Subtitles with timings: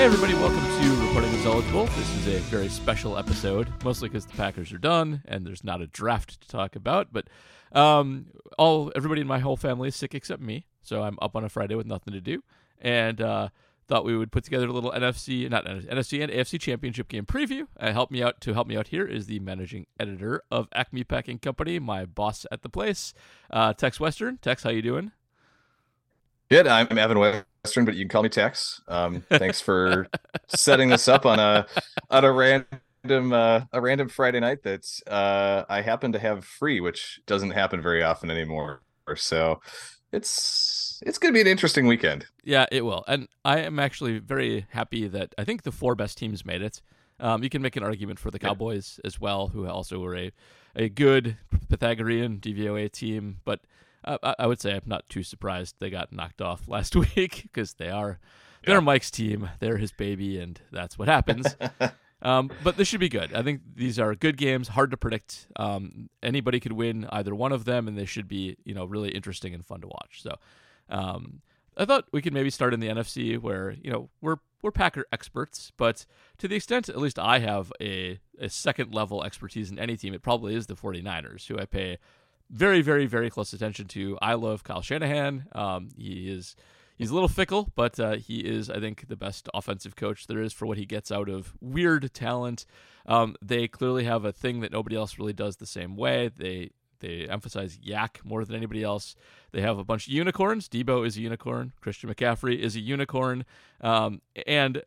[0.00, 1.84] Hey everybody, welcome to Reporting as Eligible.
[1.84, 5.82] This is a very special episode, mostly because the Packers are done and there's not
[5.82, 7.08] a draft to talk about.
[7.12, 7.28] But
[7.72, 11.44] um, all everybody in my whole family is sick except me, so I'm up on
[11.44, 12.42] a Friday with nothing to do,
[12.80, 13.50] and uh,
[13.88, 17.66] thought we would put together a little NFC, not NFC and AFC Championship game preview.
[17.78, 21.04] Uh, help me out to help me out here is the managing editor of Acme
[21.04, 23.12] Packing Company, my boss at the place,
[23.50, 24.38] uh, Tex Western.
[24.38, 25.12] Tex, how you doing?
[26.50, 26.66] Good.
[26.66, 28.82] I'm Evan Western, but you can call me Tex.
[28.88, 30.08] Um, thanks for
[30.48, 31.64] setting this up on a
[32.10, 36.80] on a random uh, a random Friday night that uh, I happen to have free,
[36.80, 38.82] which doesn't happen very often anymore.
[39.14, 39.60] So
[40.10, 42.26] it's it's going to be an interesting weekend.
[42.42, 43.04] Yeah, it will.
[43.06, 46.82] And I am actually very happy that I think the four best teams made it.
[47.20, 50.32] Um, you can make an argument for the Cowboys as well, who also were a,
[50.74, 51.36] a good
[51.68, 53.36] Pythagorean DVOA team.
[53.44, 53.60] But
[54.04, 57.42] uh, I, I would say I'm not too surprised they got knocked off last week
[57.42, 58.18] because they are
[58.64, 58.80] they're Yeah.
[58.80, 61.56] Mike's team, they're his baby, and that's what happens.
[62.22, 63.32] um, but this should be good.
[63.34, 65.46] I think these are good games, hard to predict.
[65.56, 69.10] Um, anybody could win either one of them, and they should be you know really
[69.10, 70.22] interesting and fun to watch.
[70.22, 70.36] So.
[70.88, 71.42] Um,
[71.76, 75.06] I thought we could maybe start in the NFC where, you know, we're we're Packer
[75.10, 76.04] experts, but
[76.38, 80.12] to the extent at least I have a, a second level expertise in any team,
[80.12, 81.98] it probably is the 49ers, who I pay
[82.50, 84.18] very, very, very close attention to.
[84.20, 85.46] I love Kyle Shanahan.
[85.52, 86.56] Um, he is
[86.96, 90.42] he's a little fickle, but uh, he is, I think, the best offensive coach there
[90.42, 92.66] is for what he gets out of weird talent.
[93.06, 96.30] Um, they clearly have a thing that nobody else really does the same way.
[96.34, 99.16] They they emphasize YAC more than anybody else.
[99.52, 100.68] They have a bunch of unicorns.
[100.68, 101.72] Debo is a unicorn.
[101.80, 103.46] Christian McCaffrey is a unicorn.
[103.80, 104.82] Um, and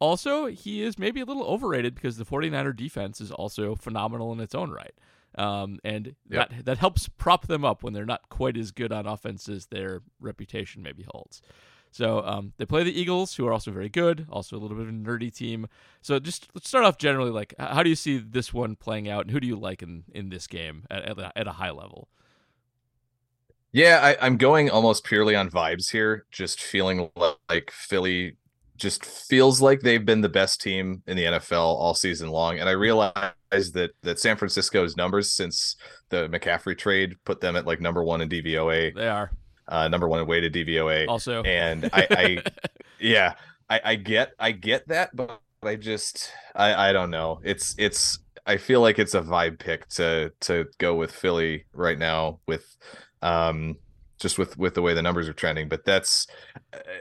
[0.00, 4.40] also, he is maybe a little overrated because the 49er defense is also phenomenal in
[4.40, 4.94] its own right.
[5.36, 6.50] Um, and Yep.
[6.50, 9.66] that that helps prop them up when they're not quite as good on offense as
[9.66, 11.42] their reputation maybe holds.
[11.90, 14.88] So um, they play the Eagles, who are also very good, also a little bit
[14.88, 15.68] of a nerdy team.
[16.02, 17.30] So just let's start off generally.
[17.30, 20.02] Like, how do you see this one playing out, and who do you like in,
[20.12, 22.08] in this game at, at, a, at a high level?
[23.72, 26.26] Yeah, I, I'm going almost purely on vibes here.
[26.30, 27.10] Just feeling
[27.48, 28.36] like Philly
[28.76, 32.58] just feels like they've been the best team in the NFL all season long.
[32.58, 35.76] And I realize that that San Francisco's numbers since
[36.08, 39.30] the McCaffrey trade put them at like number one in DVOA, They are
[39.68, 41.08] uh, number one in weighted DVOA.
[41.08, 41.42] also.
[41.42, 42.42] And I, I
[43.00, 43.34] yeah,
[43.70, 47.40] I, I get I get that, but I just I, I don't know.
[47.44, 51.98] It's it's I feel like it's a vibe pick to to go with Philly right
[51.98, 52.64] now with
[53.22, 53.76] um
[54.18, 56.26] just with with the way the numbers are trending but that's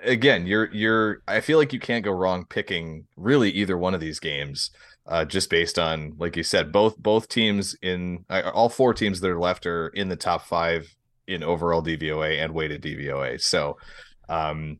[0.03, 4.01] again you're you're i feel like you can't go wrong picking really either one of
[4.01, 4.71] these games
[5.07, 9.19] uh just based on like you said both both teams in uh, all four teams
[9.19, 10.87] that are left are in the top five
[11.27, 13.77] in overall dvoa and weighted dvoa so
[14.29, 14.79] um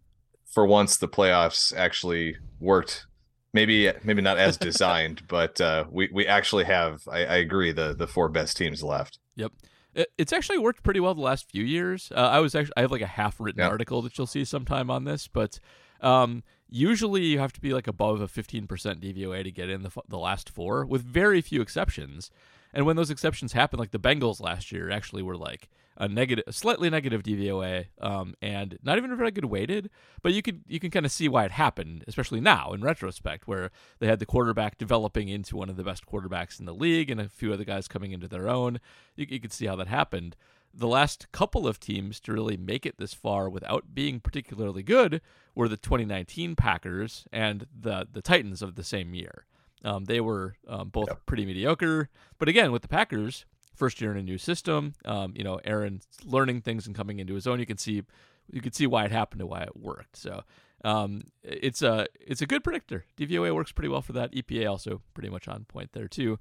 [0.52, 3.06] for once the playoffs actually worked
[3.54, 7.96] maybe maybe not as designed but uh we we actually have i, I agree the
[7.96, 9.52] the four best teams left Yep.
[9.96, 12.12] It, it's actually worked pretty well the last few years.
[12.16, 13.68] Uh, I was actually I have like a half written Yeah.
[13.70, 15.60] article that you'll see sometime on this, but
[16.02, 19.88] um, usually you have to be like above a 15% DVOA to get in the
[19.96, 22.30] f- the last four, with very few exceptions.
[22.74, 26.44] And when those exceptions happen, like the Bengals last year actually were like a negative,
[26.50, 29.90] slightly negative DVOA, um, and not even very good weighted.
[30.22, 33.48] But you could you can kind of see why it happened, especially now in retrospect,
[33.48, 37.10] where they had the quarterback developing into one of the best quarterbacks in the league,
[37.12, 38.80] and a few other guys coming into their own.
[39.16, 40.36] You, you could see how that happened.
[40.76, 45.22] The last couple of teams to really make it this far without being particularly good
[45.54, 49.46] were the 2019 Packers and the the Titans of the same year.
[49.86, 51.26] Um, they were um, both Yep.
[51.28, 52.10] pretty mediocre.
[52.40, 56.02] But again, with the Packers, first year in a new system, um, you know, Aaron
[56.24, 57.60] learning things and coming into his own.
[57.60, 58.04] You can see,
[58.52, 60.18] you can see why it happened and why it worked.
[60.18, 60.44] So
[60.84, 63.06] um, it's a it's a good predictor.
[63.18, 64.34] DVOA works pretty well for that.
[64.34, 66.40] EPA also pretty much on point there too.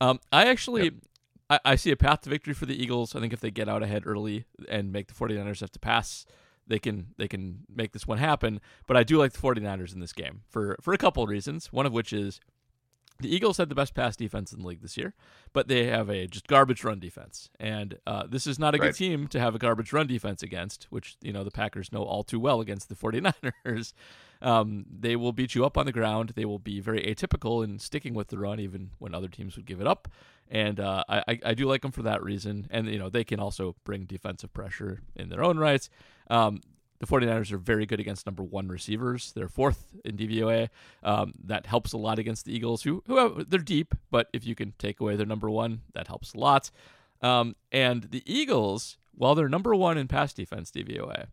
[0.00, 0.92] Um, I actually.
[1.48, 3.14] I, I see a path to victory for the Eagles.
[3.14, 6.26] I think if they get out ahead early and make the 49ers have to pass,
[6.66, 8.60] they can they can make this one happen.
[8.88, 11.72] But I do like the 49ers in this game for for a couple of reasons.
[11.72, 12.40] One of which is
[13.18, 15.14] the Eagles had the best pass defense in the league this year,
[15.52, 18.96] but they have a just garbage run defense, and uh, this is not a good
[18.96, 22.22] team to have a garbage run defense against, which you know the Packers know all
[22.22, 22.94] too well against the
[23.64, 23.92] 49ers.
[24.42, 26.32] Um, they will beat you up on the ground.
[26.36, 29.64] They will be very atypical in sticking with the run, even when other teams would
[29.64, 30.08] give it up.
[30.50, 32.66] And uh, I, I- I do like them for that reason.
[32.70, 35.88] And you know they can also bring defensive pressure in their own rights.
[36.28, 36.60] Um,
[36.98, 39.32] the 49ers are very good against number one receivers.
[39.32, 40.68] They're fourth in DVOA.
[41.02, 44.46] Um, that helps a lot against the Eagles, who, who have, they're deep, but if
[44.46, 46.70] you can take away their number one, that helps a lot.
[47.22, 51.26] Um, and the Eagles, while they're number one in pass defense DVOA,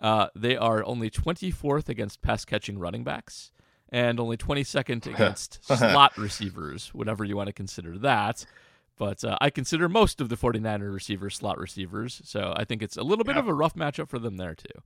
[0.00, 3.50] uh, they are only 24th against pass catching running backs
[3.90, 8.44] and only 22nd against slot receivers, whatever you want to consider that.
[8.96, 12.96] But uh, I consider most of the 49er receivers slot receivers, so I think it's
[12.96, 13.40] a little bit Yeah.
[13.42, 14.82] of a rough matchup for them there, too.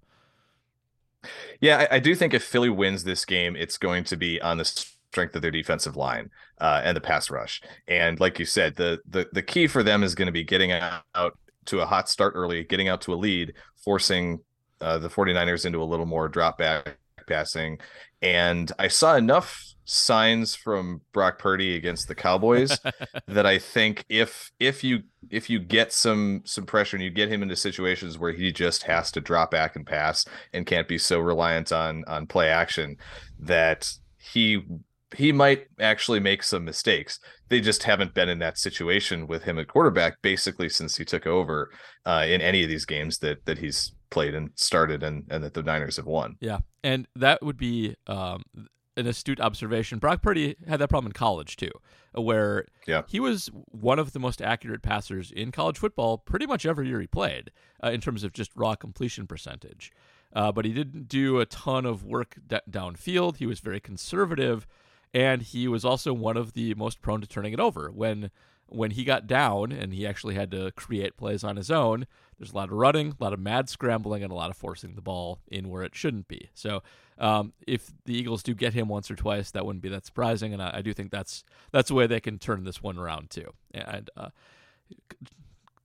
[1.60, 4.58] Yeah, I, I do think if Philly wins this game, it's going to be on
[4.58, 6.30] the strength of their defensive line
[6.60, 7.60] uh, and the pass rush.
[7.86, 10.72] And like you said, the the the key for them is going to be getting
[10.72, 11.02] out,
[11.66, 13.54] to a hot start early, getting out to a lead,
[13.84, 14.40] forcing
[14.80, 16.98] uh, the 49ers into a little more drop back
[17.28, 17.78] passing.
[18.20, 22.78] And I saw enough signs from Brock Purdy against the Cowboys
[23.26, 27.28] that I think if if you if you get some some pressure and you get
[27.28, 30.98] him into situations where he just has to drop back and pass and can't be
[30.98, 32.96] so reliant on on play action
[33.38, 34.62] that he
[35.14, 37.18] he might actually make some mistakes.
[37.48, 41.26] They just haven't been in that situation with him at quarterback basically since he took
[41.26, 41.70] over
[42.06, 45.54] uh, in any of these games that that he's played and started and and that
[45.54, 46.36] the Niners have won.
[46.40, 48.42] Yeah, and that would be um,
[48.96, 49.98] an astute observation.
[49.98, 51.70] Brock Purdy had that problem in college too,
[52.12, 53.02] where Yeah.
[53.08, 57.00] he was one of the most accurate passers in college football pretty much every year
[57.00, 57.50] he played
[57.82, 59.90] uh, in terms of just raw completion percentage.
[60.34, 63.36] Uh, but he didn't do a ton of work d- downfield.
[63.36, 64.66] He was very conservative,
[65.12, 68.30] and he was also one of the most prone to turning it over when
[68.66, 72.06] when he got down and he actually had to create plays on his own.
[72.42, 74.96] There's a lot of running, a lot of mad scrambling, and a lot of forcing
[74.96, 76.50] the ball in where it shouldn't be.
[76.54, 76.82] So
[77.18, 80.52] um, if the Eagles do get him once or twice, that wouldn't be that surprising,
[80.52, 83.30] and I, I do think that's that's a way they can turn this one around
[83.30, 83.52] too.
[83.70, 84.30] And uh,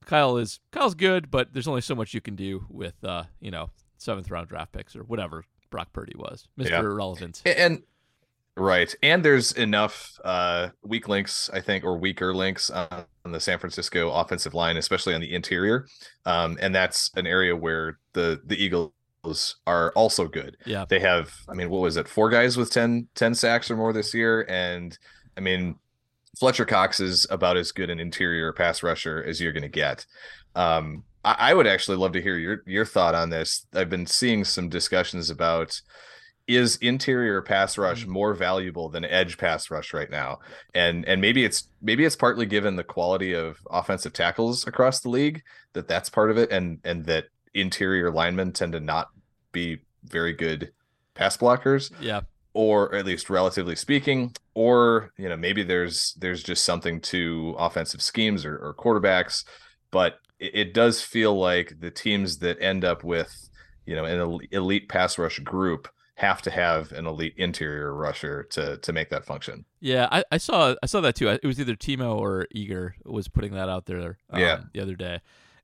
[0.04, 3.52] Kyle is Kyle's good, but there's only so much you can do with uh, you
[3.52, 6.80] know seventh round draft picks or whatever Brock Purdy was, Mister Yeah.
[6.80, 7.40] Irrelevant.
[7.46, 7.84] And
[8.58, 13.58] right and there's enough uh weak links i think or weaker links on the san
[13.58, 15.86] francisco offensive line especially on the interior
[16.26, 18.92] um and that's an area where the the eagles
[19.66, 20.56] are also good.
[20.64, 20.86] Yeah.
[20.88, 23.92] they have i mean what was it four guys with 10 10 sacks or more
[23.92, 24.98] this year and
[25.36, 25.76] i mean
[26.38, 30.06] fletcher cox is about as good an interior pass rusher as you're going to get.
[30.54, 33.66] Um I, I would actually love to hear your your thought on this.
[33.74, 35.80] I've been seeing some discussions about
[36.48, 38.08] is interior pass rush mm.
[38.08, 40.38] more valuable than edge pass rush right now
[40.74, 45.10] and and maybe it's maybe it's partly given the quality of offensive tackles across the
[45.10, 45.42] league
[45.74, 49.08] that that's part of it and and that interior linemen tend to not
[49.52, 50.72] be very good
[51.14, 52.22] pass blockers Yeah.
[52.54, 58.00] or at least relatively speaking or you know maybe there's there's just something to offensive
[58.00, 59.44] schemes or, or quarterbacks
[59.90, 63.50] but it, it does feel like the teams that end up with
[63.84, 65.88] you know an elite pass rush group
[66.18, 70.38] have to have an elite interior rusher to to make that function Yeah, I, I
[70.38, 71.28] saw I saw that too.
[71.28, 74.60] It was either Timo or Eager was putting that out there um, Yeah.
[74.74, 75.20] the other day,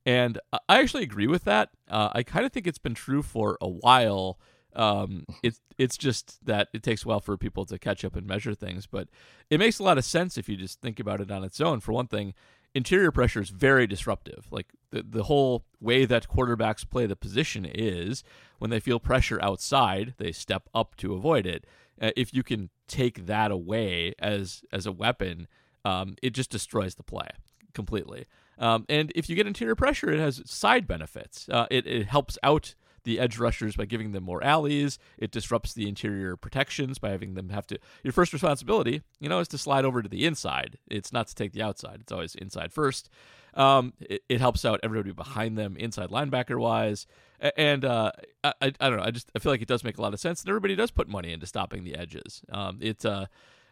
[0.07, 1.71] and I- actually agree with that.
[1.91, 4.39] Uh, I kind of think it's been true for a while.
[4.77, 8.27] Um, it's it's just that it takes a while for people to catch up and
[8.27, 9.09] measure things, but
[9.51, 11.81] it makes a lot of sense if you just think about it on its own.
[11.81, 12.33] For one thing,
[12.75, 14.47] interior pressure is very disruptive.
[14.51, 18.25] Like the the whole way that quarterbacks play the position is
[18.59, 21.67] when they feel pressure outside, they step up to avoid it.
[22.01, 25.47] Uh, if you can take that away as as a weapon,
[25.85, 27.29] um, it just destroys the play
[27.73, 28.27] completely.
[28.59, 31.49] Um, and if you get interior pressure, it has side benefits.
[31.49, 32.75] Uh, it it helps out
[33.05, 34.99] the edge rushers by giving them more alleys.
[35.19, 37.79] It disrupts the interior protections by having them have to.
[38.03, 40.79] Your first responsibility, you know, is to slide over to the inside.
[40.89, 41.99] It's not to take the outside.
[42.01, 43.09] It's always inside first.
[43.55, 47.07] Um, it, it helps out everybody behind them, inside linebacker wise.
[47.57, 48.11] And uh,
[48.43, 49.05] I, I don't know.
[49.05, 50.91] I just I feel like it does make a lot of sense, and everybody does
[50.91, 52.43] put money into stopping the edges.
[52.51, 53.27] Um, it's uh,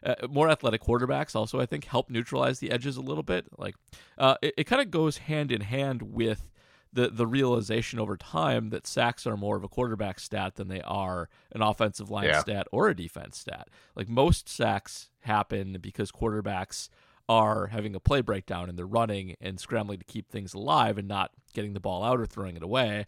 [0.04, 3.46] uh, more athletic quarterbacks also I think help neutralize the edges a little bit.
[3.56, 3.76] Like
[4.18, 6.50] uh, it, it kind of goes hand in hand with
[6.92, 10.82] the the realization over time that sacks are more of a quarterback stat than they
[10.82, 12.40] are an offensive line Yeah.
[12.40, 13.68] stat or a defense stat.
[13.96, 16.88] Like most sacks happen because quarterbacks
[17.28, 21.08] are having a play breakdown and they're running and scrambling to keep things alive and
[21.08, 23.06] not getting the ball out or throwing it away.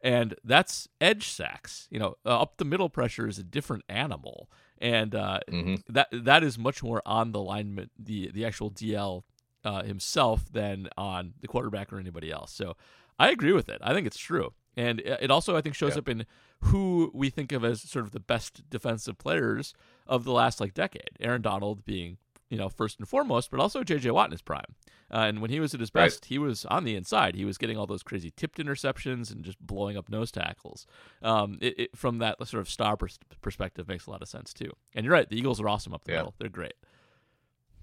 [0.00, 1.88] And that's edge sacks.
[1.90, 5.82] You know, uh, up the middle pressure is a different animal, and uh, Mhm.
[5.88, 9.24] that that is much more on the lineman, the the actual DL
[9.64, 12.52] uh, himself, than on the quarterback or anybody else.
[12.52, 12.76] So
[13.18, 13.80] I agree with it.
[13.82, 15.98] I think it's true, and it also I think shows Yeah.
[16.00, 16.26] up in
[16.60, 19.74] who we think of as sort of the best defensive players
[20.06, 21.10] of the last like decade.
[21.20, 22.18] Aaron Donald being
[22.50, 24.10] you know first and foremost, but also J.J.
[24.10, 24.74] Watt in his prime.
[25.12, 26.04] Uh, and when he was at his Right.
[26.04, 27.34] best, he was on the inside.
[27.36, 30.86] He was getting all those crazy tipped interceptions and just blowing up nose tackles.
[31.22, 34.52] Um, it, it, from that sort of star pers- perspective, makes a lot of sense
[34.52, 34.72] too.
[34.94, 36.18] And you're right, the Eagles are awesome up the Yeah.
[36.18, 36.34] middle.
[36.38, 36.74] They're great.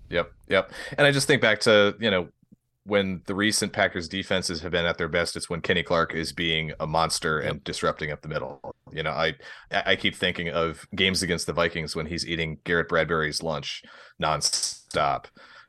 [0.09, 0.71] Yep, yep.
[0.97, 2.27] And I just think back to, you know,
[2.83, 6.33] when the recent Packers defenses have been at their best, it's when Kenny Clark is
[6.33, 8.73] being a monster and disrupting up the middle.
[8.91, 9.35] You know, I
[9.71, 13.83] I keep thinking of games against the Vikings when he's eating Garrett Bradbury's lunch
[14.21, 15.25] nonstop.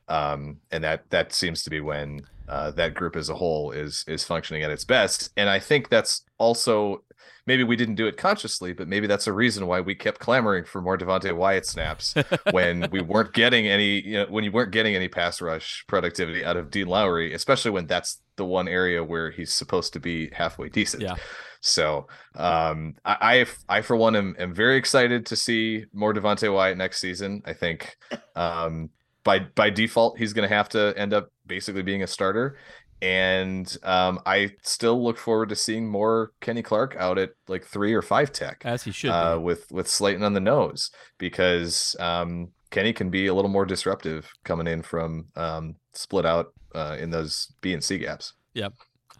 [0.08, 4.04] Um, and that that seems to be when uh, that group as a whole is
[4.06, 5.30] is functioning at its best.
[5.38, 7.02] And I think that's also
[7.46, 10.64] maybe we didn't do it consciously, but maybe that's a reason why we kept clamoring
[10.64, 12.14] for more Devonte Wyatt snaps
[12.50, 16.44] when we weren't getting any, you know, when you weren't getting any pass rush productivity
[16.44, 20.28] out of Dean Lowry, especially when that's the one area where he's supposed to be
[20.30, 21.02] halfway decent.
[21.02, 21.16] Yeah.
[21.62, 26.52] So um, I, I, I for one am, am very excited to see more Devonte
[26.52, 27.40] Wyatt next season.
[27.46, 27.96] I think
[28.36, 28.90] um,
[29.24, 32.56] by by default he's going to have to end up basically being a starter.
[33.02, 37.92] And um, I still look forward to seeing more Kenny Clark out at like three
[37.92, 42.52] or five tech As he should uh, with with Slaton on the nose because um,
[42.70, 47.10] Kenny can be a little more disruptive coming in from um, split out uh, in
[47.10, 48.34] those B and C gaps.
[48.54, 48.72] Yep,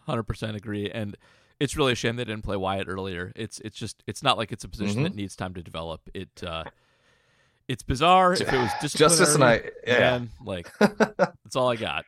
[0.07, 0.89] Hundred percent agree.
[0.91, 1.17] And
[1.59, 3.33] it's really a shame they didn't play Wyatt earlier.
[3.35, 5.05] It's it's just it's not like it's a position Mhm.
[5.05, 6.01] that needs time to develop.
[6.15, 6.65] It uh,
[7.67, 8.35] it's bizarre.
[8.35, 12.05] If it was Justice and I, yeah, man, like that's all I got.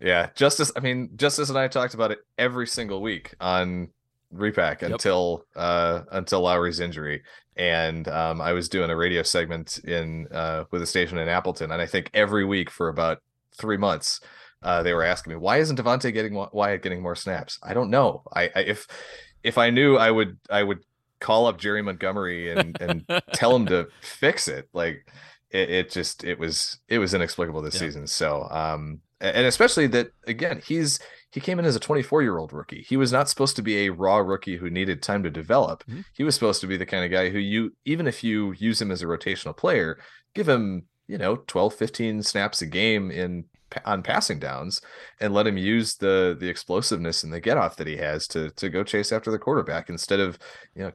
[0.00, 0.30] Yeah.
[0.34, 0.70] Justice.
[0.76, 3.88] I mean, Justice and I talked about it every single week on
[4.30, 4.90] repack Yep.
[4.92, 7.22] until uh until Lowry's injury
[7.56, 11.72] and um I was doing a radio segment in uh with a station in Appleton
[11.72, 13.22] and I think every week for about
[13.56, 14.20] 3 months
[14.62, 17.72] uh they were asking me why isn't Devonte getting Wy- Wyatt getting more snaps I
[17.72, 18.86] don't know I, I if
[19.42, 20.80] if I knew I would I would
[21.20, 25.10] call up Jerry Montgomery and and tell him to fix it like
[25.50, 27.80] it, it just it was it was inexplicable this Yeah.
[27.80, 32.38] season so um and especially that again he's he came in as a 24 year
[32.38, 35.30] old rookie he was not supposed to be a raw rookie who needed time to
[35.30, 36.04] develop Mhm.
[36.14, 38.80] he was supposed to be the kind of guy who you even if you use
[38.80, 39.98] him as a rotational player
[40.34, 43.44] give him you know 12 15 snaps a game in
[43.84, 44.80] on passing downs
[45.20, 48.50] and let him use the the explosiveness and the get off that he has to
[48.52, 50.38] to go chase after the quarterback instead of
[50.74, 50.92] you know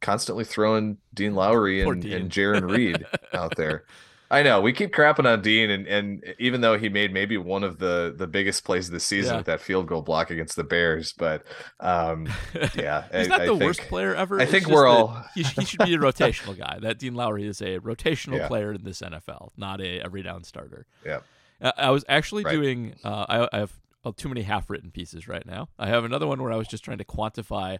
[0.00, 2.12] constantly throwing Dean Lowry and, Dean.
[2.12, 3.84] and Jarran Reed out there.
[4.32, 7.62] I know we keep crapping on Dean, and and even though he made maybe one
[7.62, 9.36] of the the biggest plays of the season Yeah.
[9.36, 11.44] with that field goal block against the Bears, but
[11.80, 12.26] um,
[12.74, 14.40] yeah, He's I- not I the think- worst player ever.
[14.40, 16.78] I think we're all- He, he should be a rotational guy.
[16.80, 18.48] That Dean Lowry is a rotational Yeah.
[18.48, 20.86] player in this NFL, not a every down starter.
[21.04, 21.20] Yeah.
[21.60, 22.52] Uh, I was actually Right.
[22.52, 22.94] doing.
[23.04, 23.72] Uh, I, I have
[24.04, 25.68] uh, too many half-written pieces right now.
[25.78, 27.78] I have another one where I was just trying to quantify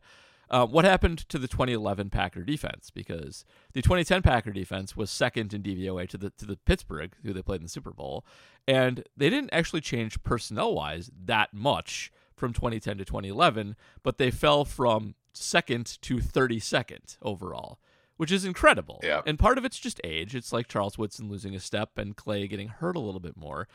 [0.53, 5.55] uh, what happened to the 2011 Packer defense because the 2010 Packer defense was second
[5.55, 8.25] in DVOA to the to the Pittsburgh, who they played in the Super Bowl,
[8.69, 14.65] and they didn't actually change personnel-wise that much from 2010 to 2011, but they fell
[14.65, 17.79] from second to 32nd overall,
[18.19, 19.01] which is incredible.
[19.03, 19.23] Yeah.
[19.27, 20.35] And part of it's just age.
[20.35, 23.69] It's like Charles Woodson losing a step and Clay getting hurt a little bit more.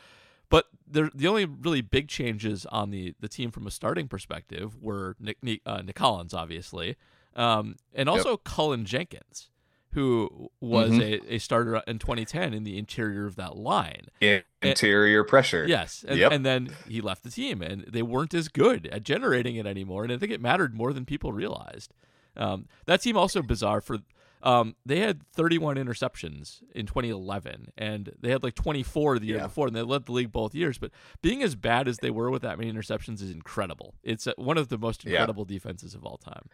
[0.50, 4.80] But there, the only really big changes on the, the team from a starting perspective
[4.80, 6.96] were Nick, Nick, uh, Nick Collins, obviously,
[7.36, 9.50] um, and also Cullen Jenkins,
[9.92, 11.22] who was Mhm.
[11.28, 14.06] a, a starter in 2010 in the interior of that line.
[14.20, 15.66] in- interior pressure.
[15.68, 16.32] Yes, and, Yep.
[16.32, 20.02] and then he left the team, and they weren't as good at generating it anymore.
[20.04, 21.92] And I think it mattered more than people realized.
[22.36, 23.98] Um, that team also bizarre for.
[24.42, 29.42] Um, they had 31 interceptions in 2011, and they had like 24 the year Yeah.
[29.44, 30.78] before, and they led the league both years.
[30.78, 30.90] But
[31.22, 33.94] being as bad as they were with that many interceptions is incredible.
[34.02, 35.12] It's uh, one of the most Yeah.
[35.12, 36.48] incredible defenses of all time.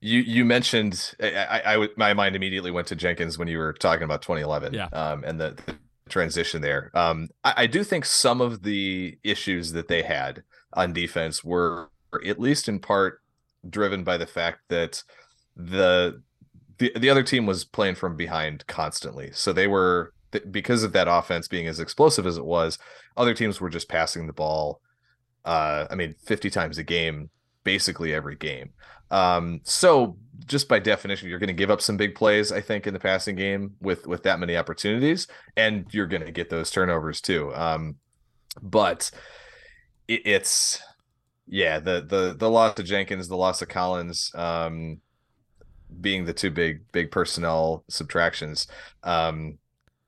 [0.00, 3.72] You you mentioned I, I, I my mind immediately went to Jenkins when you were
[3.72, 4.74] talking about 2011.
[4.74, 4.86] Yeah.
[4.92, 5.76] Um, and the, the
[6.10, 6.90] transition there.
[6.94, 10.42] Um, I, I do think some of the issues that they had
[10.74, 11.90] on defense were
[12.26, 13.20] at least in part
[13.68, 15.02] driven by the fact that
[15.56, 16.22] the
[16.78, 19.30] the the other team was playing from behind constantly.
[19.32, 20.12] So they were
[20.50, 22.78] because of that offense being as explosive as it was,
[23.16, 24.80] other teams were just passing the ball
[25.44, 27.30] uh I mean 50 times a game
[27.64, 28.70] basically every game.
[29.10, 30.16] Um so
[30.46, 33.00] just by definition you're going to give up some big plays I think in the
[33.00, 35.26] passing game with with that many opportunities
[35.56, 37.54] and you're going to get those turnovers too.
[37.54, 37.96] Um
[38.62, 39.10] but
[40.08, 40.82] it, it's
[41.46, 45.00] yeah, the the the loss of Jenkins, the loss of Collins um
[46.00, 48.66] being the two big big personnel subtractions
[49.02, 49.58] um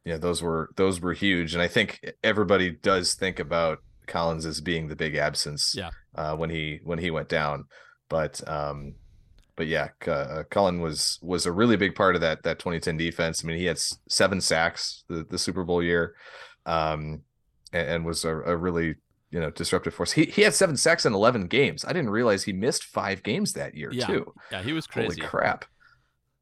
[0.04, 4.46] you know those were those were huge and i think everybody does think about collins
[4.46, 5.90] as being the big absence Yeah.
[6.14, 7.64] uh when he when he went down
[8.08, 8.94] but um
[9.56, 13.42] but yeah uh, cullen was was a really big part of that that 2010 defense
[13.42, 16.14] i mean he had s- seven sacks the, the super bowl year
[16.66, 17.22] um
[17.72, 18.94] and, and was a, a really
[19.30, 22.44] you know disruptive force he, he had seven sacks in 11 games i didn't realize
[22.44, 24.06] he missed five games that year Yeah.
[24.06, 25.20] too Yeah, he was crazy.
[25.20, 25.64] Holy crap.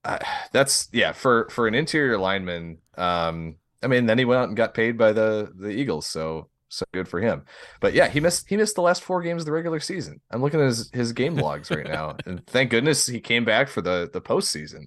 [0.05, 0.19] Uh,
[0.53, 2.79] that's yeah for for an interior lineman.
[2.97, 6.49] Um, I mean, then he went out and got paid by the the Eagles, so
[6.69, 7.45] so good for him.
[7.81, 10.21] But yeah, he missed he missed the last four games of the regular season.
[10.31, 13.69] I'm looking at his his game logs right now, and thank goodness he came back
[13.69, 14.87] for the the postseason.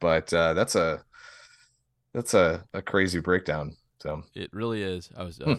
[0.00, 1.04] But uh, that's a
[2.12, 3.76] that's a a crazy breakdown.
[4.00, 5.10] So It really is.
[5.16, 5.54] I was uh, Hmm.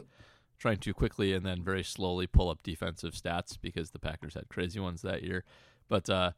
[0.59, 4.47] trying to quickly and then very slowly pull up defensive stats because the Packers had
[4.49, 5.43] crazy ones that year.
[5.89, 6.31] But uh,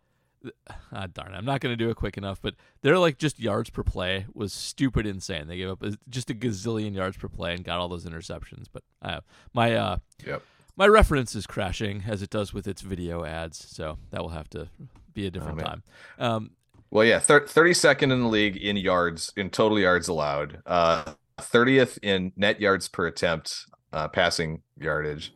[0.92, 2.42] ah, darn, it, I'm not going to do it quick enough.
[2.42, 5.48] But their like just yards per play was stupid insane.
[5.48, 8.66] They gave up just a gazillion yards per play and got all those interceptions.
[8.72, 9.22] But uh,
[9.54, 10.44] my uh, yep.
[10.76, 14.50] my reference is crashing as it does with its video ads, so that will have
[14.52, 14.70] to
[15.14, 15.66] be a different man.
[15.66, 15.84] time.
[16.18, 16.52] Um,
[16.92, 20.62] Well, yeah, thir- 32nd in the league in yards, in total yards allowed.
[20.66, 25.34] Uh, 30th in net yards per attempt, uh, passing yardage.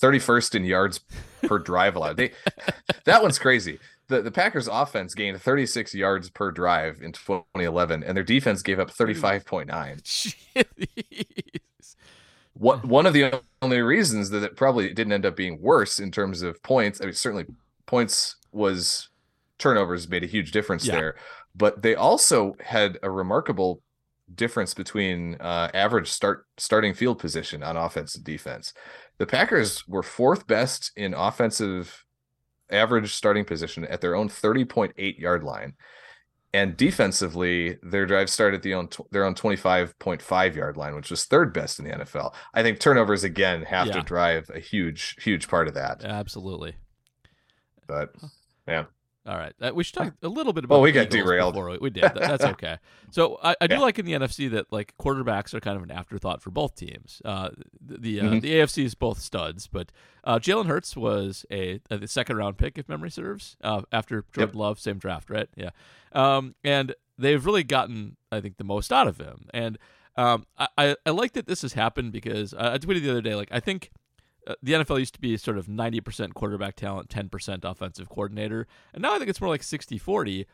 [0.00, 1.00] 31st in yards
[1.42, 2.16] per drive allowed.
[2.16, 2.32] They,
[3.04, 3.78] that one's crazy.
[4.08, 8.78] The the Packers offense gained 36 yards per drive in 2011, and their defense gave
[8.78, 9.66] up 35.9.
[10.56, 11.96] jeez.
[12.54, 16.10] What one of the only reasons that it probably didn't end up being worse in
[16.10, 17.00] terms of points.
[17.00, 17.46] I mean, certainly
[17.86, 19.08] points was
[19.58, 20.94] turnovers made a huge difference Yeah.
[20.96, 21.16] there,
[21.56, 23.82] but they also had a remarkable
[24.34, 28.72] difference between uh, average start starting field position on offense and defense.
[29.18, 32.04] The Packers were fourth best in offensive
[32.70, 35.74] average starting position at their own 30.8 yard line.
[36.52, 41.24] And defensively, their drive started at the own their own 25.5 yard line, which was
[41.24, 42.32] third best in the NFL.
[42.54, 46.04] I think turnovers again have to drive a huge, huge part of that.
[46.04, 46.76] Absolutely.
[47.88, 48.10] But
[49.26, 49.54] All right.
[49.60, 50.74] Uh, we should talk a little bit about.
[50.74, 51.54] Well, we got Eagles derailed.
[51.54, 52.02] before We, we did.
[52.02, 52.76] That, that's okay.
[53.10, 53.80] So I, I do Yeah.
[53.80, 57.22] like in the NFC that like quarterbacks are kind of an afterthought for both teams.
[57.24, 58.40] Uh, the the, uh, Mhm.
[58.42, 59.90] the AFC is both studs, but
[60.24, 64.24] uh, Jalen Hurts was a, a the second round pick if memory serves uh, after
[64.32, 65.48] Jordan Love, same draft, right?
[65.56, 65.70] Yeah.
[66.12, 69.78] Um, and they've really gotten I think the most out of him, and
[70.16, 73.22] um, I, I I like that this has happened because uh, I tweeted the other
[73.22, 73.90] day like I think
[74.46, 78.66] uh, the NFL used to be sort of 90% quarterback talent, 10% offensive coordinator.
[78.92, 80.46] And now I think it's more like 60 40.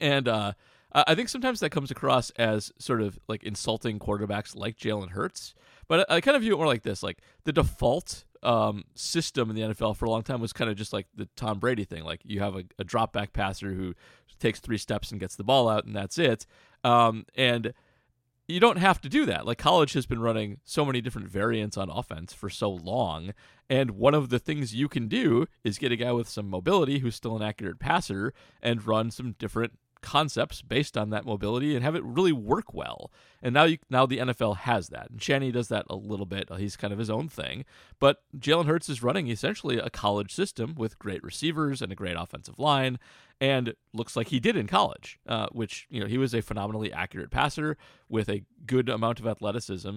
[0.00, 0.52] And uh,
[0.92, 5.54] I think sometimes that comes across as sort of like insulting quarterbacks like Jalen Hurts.
[5.88, 9.50] But I I kind of view it more like this like the default um, system
[9.50, 11.84] in the NFL for a long time was kind of just like the Tom Brady
[11.84, 12.04] thing.
[12.04, 13.94] Like you have a, a drop back passer who
[14.38, 16.46] takes three steps and gets the ball out, and that's it.
[16.84, 17.72] Um, and
[18.48, 19.46] you don't have to do that.
[19.46, 23.32] Like college has been running so many different variants on offense for so long.
[23.68, 27.00] And one of the things you can do is get a guy with some mobility
[27.00, 28.32] who's still an accurate passer
[28.62, 29.72] and run some different
[30.06, 33.10] concepts based on that mobility and have it really work well.
[33.42, 35.10] And now you now the NFL has that.
[35.10, 36.48] And Shanny does that a little bit.
[36.56, 37.64] He's kind of his own thing.
[37.98, 42.16] But Jalen Hurts is running essentially a college system with great receivers and a great
[42.16, 42.98] offensive line
[43.40, 46.92] and looks like he did in college, uh, which you know he was a phenomenally
[46.92, 47.76] accurate passer
[48.08, 49.88] with a good amount of athleticism,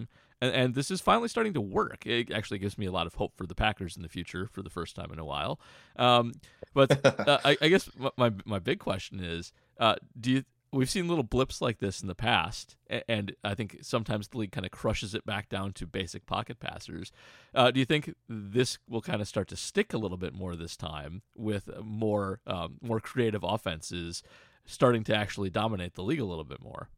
[0.42, 2.06] and, and this is finally starting to work.
[2.06, 4.62] It actually gives me a lot of hope for the Packers in the future for
[4.62, 5.60] the first time in a while.
[5.96, 6.34] Um,
[6.74, 10.44] but uh, I, I guess my- my my big question is, uh, do you?
[10.72, 12.76] We've seen little blips like this in the past,
[13.08, 16.60] and I think sometimes the league kind of crushes it back down to basic pocket
[16.60, 17.12] passers.
[17.56, 20.56] Uh, do you think this will kind of start to stick a little bit more
[20.56, 24.22] this time with more um, more creative offenses
[24.66, 26.90] starting to actually dominate the league a little bit more?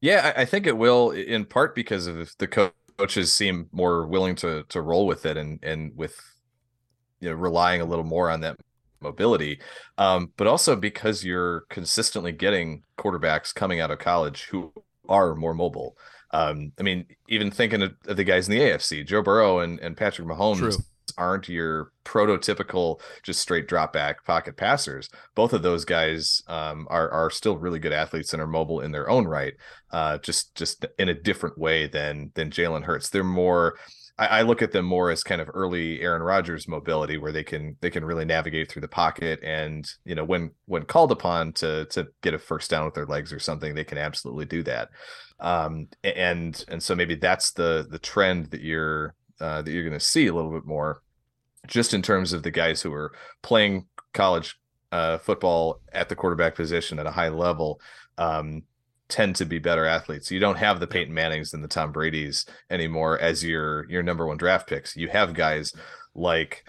[0.00, 4.34] Yeah, I, think it will in part because of the co- coaches seem more willing
[4.36, 6.18] to to roll with it and and with
[7.20, 8.56] you know relying a little more on that
[9.00, 9.60] mobility
[9.98, 14.72] um but also because you're consistently getting quarterbacks coming out of college who
[15.08, 15.96] are more mobile
[16.32, 19.96] um i mean even thinking of, the guys in the afc joe burrow and, and
[19.96, 20.84] patrick mahomes True.
[21.16, 25.08] aren't your prototypical just straight drop back pocket passers.
[25.34, 28.90] Both of those guys um, are are still really good athletes and are mobile in
[28.90, 29.54] their own right,
[29.92, 33.10] uh, just just in a different way than than Jalen Hurts.
[33.10, 33.76] They're more
[34.20, 37.42] I, I look at them more as kind of early Aaron Rodgers mobility, where they
[37.42, 41.54] can they can really navigate through the pocket, and you know when when called upon
[41.54, 44.62] to to get a first down with their legs or something, they can absolutely do
[44.64, 44.90] that.
[45.40, 49.98] Um, and and so maybe that's the the trend that you're uh, that you're going
[49.98, 51.02] to see a little bit more,
[51.66, 54.54] just in terms of the guys who are playing college
[54.92, 57.80] uh, football at the quarterback position at a high level.
[58.18, 58.64] Um,
[59.10, 60.30] tend to be better athletes.
[60.30, 64.26] You don't have the Peyton Mannings and the Tom Brady's anymore as your your number
[64.26, 64.96] one draft picks.
[64.96, 65.72] You have guys
[66.14, 66.64] like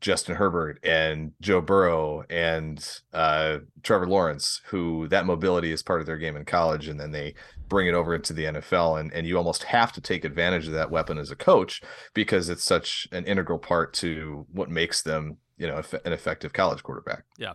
[0.00, 6.06] Justin Herbert and Joe Burrow and uh, Trevor Lawrence, who that mobility is part of
[6.06, 7.34] their game in college, and then they
[7.68, 10.72] bring it over into the NFL, and and you almost have to take advantage of
[10.72, 11.82] that weapon as a coach
[12.14, 16.82] because it's such an integral part to what makes them, you know, an effective college
[16.82, 17.24] quarterback.
[17.36, 17.54] Yeah,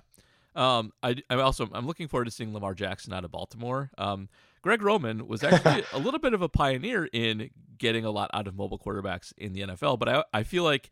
[0.55, 3.91] um, I, I'm also I'm looking forward to seeing Lamar Jackson out of Baltimore.
[3.97, 4.29] Um,
[4.61, 8.47] Greg Roman was actually a little bit of a pioneer in getting a lot out
[8.47, 10.89] of mobile quarterbacks in the NFL, but I I feel like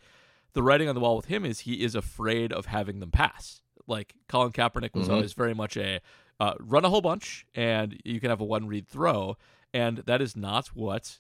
[0.54, 3.62] the writing on the wall with him is he is afraid of having them pass.
[3.88, 5.14] Like Colin Kaepernick was Mhm.
[5.14, 6.00] always very much a
[6.40, 9.38] uh, run a whole bunch and you can have a one read throw,
[9.74, 11.20] and that is not what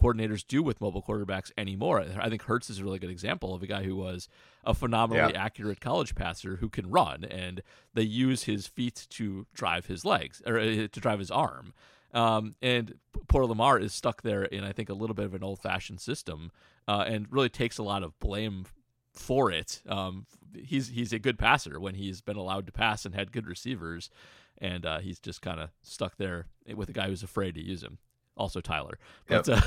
[0.00, 2.04] coordinators do with mobile quarterbacks anymore.
[2.18, 4.28] I think Hurts is a really good example of a guy who was
[4.64, 7.62] a phenomenally accurate college passer who can run, and
[7.94, 11.72] they use his feet to drive his legs or uh, to drive his arm.
[12.14, 12.94] Um, and
[13.28, 16.00] poor Lamar is stuck there in I think a little bit of an old fashioned
[16.00, 16.50] system,
[16.86, 18.66] uh, and really takes a lot of blame
[19.14, 19.82] for it.
[19.88, 23.46] Um, he's he's a good passer when he's been allowed to pass and had good
[23.46, 24.10] receivers,
[24.58, 27.82] and uh, he's just kind of stuck there with a guy who's afraid to use
[27.82, 27.98] him.
[28.36, 29.60] Also Tyler, but uh,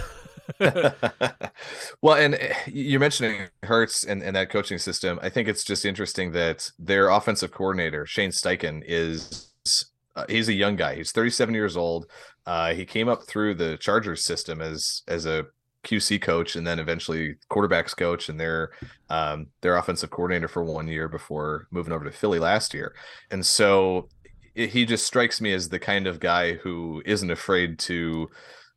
[2.01, 5.19] well, and eh, you're mentioning Hurts and, and that coaching system.
[5.21, 9.51] I think it's just interesting that their offensive coordinator, Shane Steichen, is
[10.15, 10.95] uh, he's a young guy.
[10.95, 12.07] He's 37 years old.
[12.45, 15.47] Uh, he came up through the Chargers system as as a
[15.83, 18.71] QC coach and then eventually quarterbacks coach and their
[19.09, 22.95] um, their offensive coordinator for one year before moving over to Philly last year.
[23.31, 24.09] And so
[24.55, 28.29] he just strikes me as the kind of guy who isn't afraid to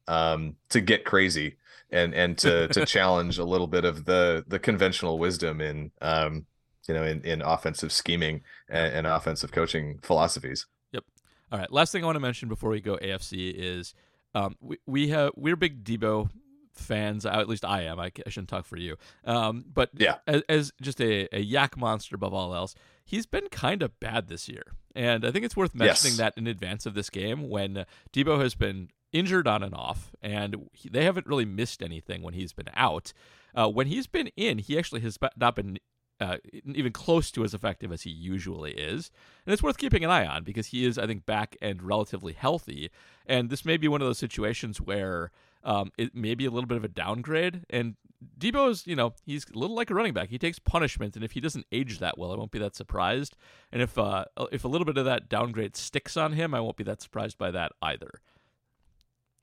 [0.06, 1.56] um, to get crazy
[1.90, 6.46] and and to to challenge a little bit of the the conventional wisdom in um,
[6.86, 10.66] you know in, in offensive scheming and, and offensive coaching philosophies.
[10.92, 11.04] Yep.
[11.52, 11.72] All right.
[11.72, 13.94] Last thing I want to mention before we go AFC is
[14.34, 16.30] um, we we have we're big Debo
[16.72, 17.26] fans.
[17.26, 17.98] At least I am.
[17.98, 18.96] I, I shouldn't talk for you.
[19.24, 20.16] Um, but Yeah.
[20.26, 22.74] as, as just a, a YAC monster above all else,
[23.08, 24.62] he's been kind of bad this year,
[24.94, 26.18] and I think it's worth mentioning Yes.
[26.18, 30.12] that in advance of this game when uh, Debo has been injured on and off,
[30.22, 33.12] and he, they haven't really missed anything when he's been out.
[33.54, 35.78] Uh, when he's been in, he actually has not been
[36.20, 39.10] uh, even close to as effective as he usually is.
[39.46, 42.32] And it's worth keeping an eye on because he is, I think, back and relatively
[42.32, 42.90] healthy.
[43.24, 45.30] And this may be one of those situations where
[45.64, 47.62] um, it may be a little bit of a downgrade.
[47.70, 47.96] And
[48.38, 50.28] Debo's, you know, he's a little like a running back.
[50.28, 53.36] He takes punishment, and if he doesn't age that well, I won't be that surprised.
[53.70, 56.76] And if uh, if a little bit of that downgrade sticks on him, I won't
[56.76, 58.20] be that surprised by that either.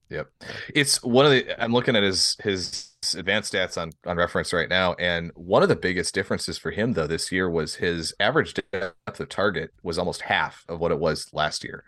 [0.09, 0.29] Yep.
[0.75, 4.69] It's one of the I'm looking at his his advanced stats on on reference right
[4.69, 8.53] now and one of the biggest differences for him though this year was his average
[8.53, 11.83] depth of target was almost half of what it was last year.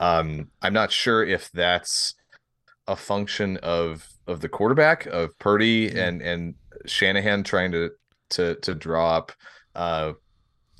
[0.00, 2.14] Um I'm not sure if that's
[2.90, 6.54] a function of of the quarterback of Purdy and and
[6.86, 7.90] Shanahan trying to
[8.30, 9.32] to to draw up
[9.76, 10.12] uh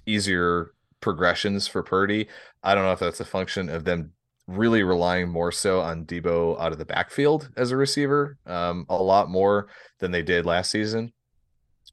[0.07, 2.29] easier progressions for Purdy.
[2.65, 4.13] I don't know if that's a function of them
[4.49, 9.01] really relying more so on Debo out of the backfield as a receiver, um, a
[9.01, 9.69] lot more
[10.01, 11.13] than they did last season.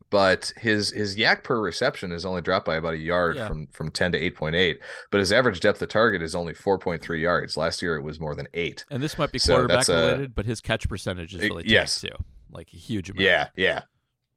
[0.10, 3.48] But his his YAC per reception is only dropped by about a yard Yeah.
[3.48, 4.78] from from 10 to 8.8,
[5.12, 7.58] but his average depth of target is only 4.3 yards.
[7.58, 8.86] Last year it was more than 8.
[8.90, 12.00] And this might be So quarterback a- related, but his catch percentage is really yes.
[12.00, 12.10] too,
[12.50, 13.22] like a huge amount.
[13.26, 13.82] Yeah, yeah.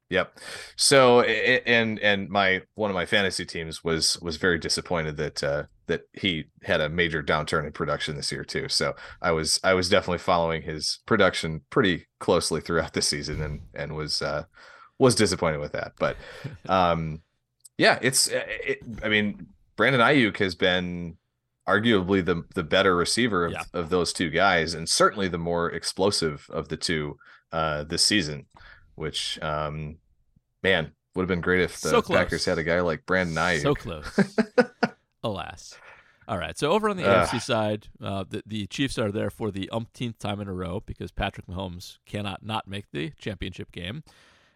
[0.08, 0.40] Yep.
[0.74, 5.16] So a- a- and and my one of my fantasy teams was was very disappointed
[5.18, 8.68] that uh that he had a major downturn in production this year too.
[8.68, 13.60] So I was I was definitely following his production pretty closely throughout the season and
[13.72, 14.44] and was uh
[15.00, 15.92] was disappointed with that.
[15.98, 16.16] But
[16.68, 17.22] um
[17.78, 21.16] yeah, it's it, I mean Brandon Aiyuk has been
[21.68, 23.62] arguably the the better receiver of, Yeah.
[23.74, 27.16] of those two guys and certainly the more explosive of the two
[27.52, 28.46] uh this season
[28.94, 29.96] which um
[30.62, 32.02] man would have been great if the So.
[32.02, 33.62] Packers had a guy like Brandon Aiyuk.
[33.62, 34.36] So close.
[35.24, 35.74] Alas.
[36.28, 36.56] All right.
[36.56, 37.26] So over on the Ugh.
[37.28, 40.80] AFC side, uh, the, the Chiefs are there for the umpteenth time in a row
[40.86, 44.04] because Patrick Mahomes cannot not make the championship game.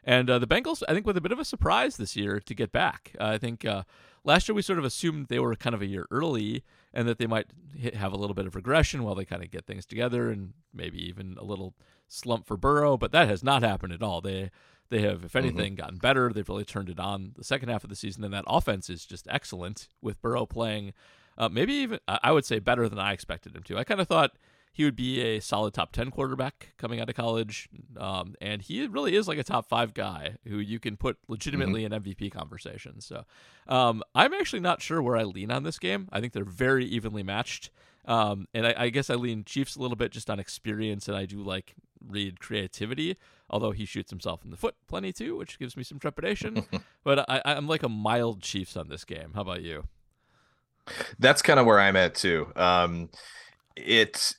[0.05, 2.55] And uh, the Bengals, I think, with a bit of a surprise this year to
[2.55, 3.13] get back.
[3.19, 3.85] Uh, I think uh,
[4.23, 6.63] last year we sort of assumed they were kind of a year early
[6.93, 9.51] and that they might hit, have a little bit of regression while they kind of
[9.51, 11.75] get things together and maybe even a little
[12.07, 12.99] slump for Burrow.
[12.99, 14.21] But that has not happened at all.
[14.21, 14.51] They
[14.91, 15.83] they have, if anything, mm-hmm.
[15.83, 16.31] gotten better.
[16.31, 19.07] They've really turned it on the second half of the season, and that offense is
[19.07, 20.93] just excellent with Burrow playing.
[21.39, 23.79] Uh, maybe even I would say better than I expected him to.
[23.79, 24.33] I kind of thought
[24.75, 27.69] he would be a solid top 10 quarterback coming out of college.
[27.97, 31.85] Um, and he really is like a top five guy who you can put legitimately
[31.85, 31.95] mm-hmm.
[31.95, 33.07] in MVP conversations.
[33.07, 33.25] So
[33.69, 36.09] um, I'm actually not sure where I lean on this game.
[36.11, 37.71] I think they're very evenly matched.
[38.05, 41.17] Um, and I, I, guess I lean Chiefs a little bit just on experience, and
[41.17, 41.75] I do like
[42.07, 43.17] Reid creativity,
[43.49, 46.67] although he shoots himself in the foot plenty too, which gives me some trepidation.
[47.05, 49.31] but I, I'm like a mild Chiefs on this game.
[49.35, 49.85] How about you?
[51.19, 52.53] That's kind of where I'm at too.
[52.57, 53.09] Um,
[53.77, 54.37] it's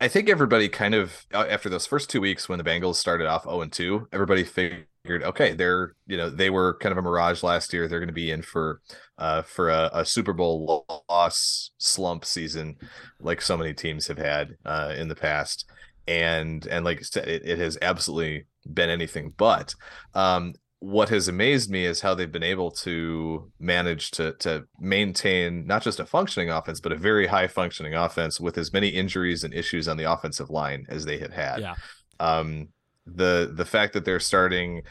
[0.00, 3.26] I think everybody kind of uh, after those first two weeks when the Bengals started
[3.26, 7.02] off 0 and 2, everybody figured, okay, they're you know they were kind of a
[7.02, 7.88] mirage last year.
[7.88, 8.80] They're going to be in for
[9.18, 12.76] uh, for a, a, Super Bowl loss slump season,
[13.20, 15.68] like so many teams have had uh, in the past.
[16.06, 19.74] And and like I said, it, it has absolutely been anything but.
[20.14, 25.66] Um, what has amazed me is how they've been able to manage to to maintain
[25.66, 29.42] not just a functioning offense but a very high functioning offense with as many injuries
[29.42, 31.60] and issues on the offensive line as they have had.
[31.60, 31.74] Yeah.
[32.20, 32.68] Um
[33.06, 34.82] the the fact that they're starting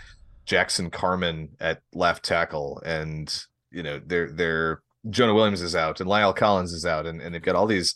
[0.46, 6.10] Jackson Carman at left tackle and you know they're they're Jonah Williams is out and
[6.10, 7.96] La'el Collins is out and, and they've got all these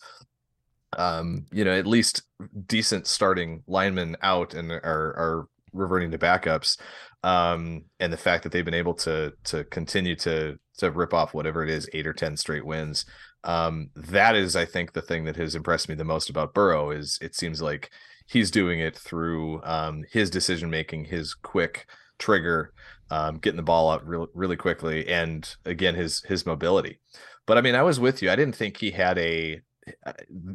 [0.98, 2.24] um you know at least
[2.68, 6.78] decent starting linemen out and are are reverting to backups
[7.24, 11.34] um, and the fact that they've been able to to continue to to rip off
[11.34, 13.06] whatever it is eight or ten straight wins
[13.44, 16.92] um, that is i think the thing that has impressed me the most about burrow
[16.92, 17.92] is it seems like
[18.28, 22.74] he's doing it through um, his decision making his quick trigger
[23.10, 27.00] um, getting the ball out really, really quickly and again his his mobility
[27.46, 29.62] but i mean i was with you i didn't think he had a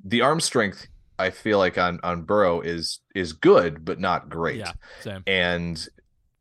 [0.05, 0.87] the arm strength
[1.19, 4.57] I feel like on on Burrow is is good but not great.
[4.57, 5.23] Yeah, same.
[5.27, 5.89] And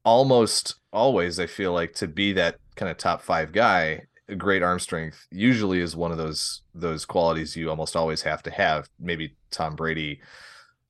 [0.06, 4.04] almost always I feel like to be that kind of top five guy,
[4.38, 8.52] great arm strength usually is one of those those qualities you almost always have to
[8.52, 8.90] have.
[9.00, 10.22] Maybe Tom Brady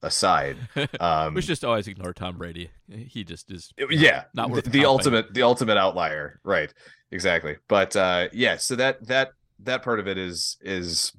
[0.02, 0.58] aside.
[1.00, 2.70] Um, we should just always ignore Tom Brady.
[2.90, 3.72] He just is.
[3.90, 6.40] Yeah, not, not the, the ultimate the ultimate outlier.
[6.44, 6.74] Right.
[7.12, 7.58] Exactly.
[7.68, 11.12] But uh, yeah, so that that that part of it is is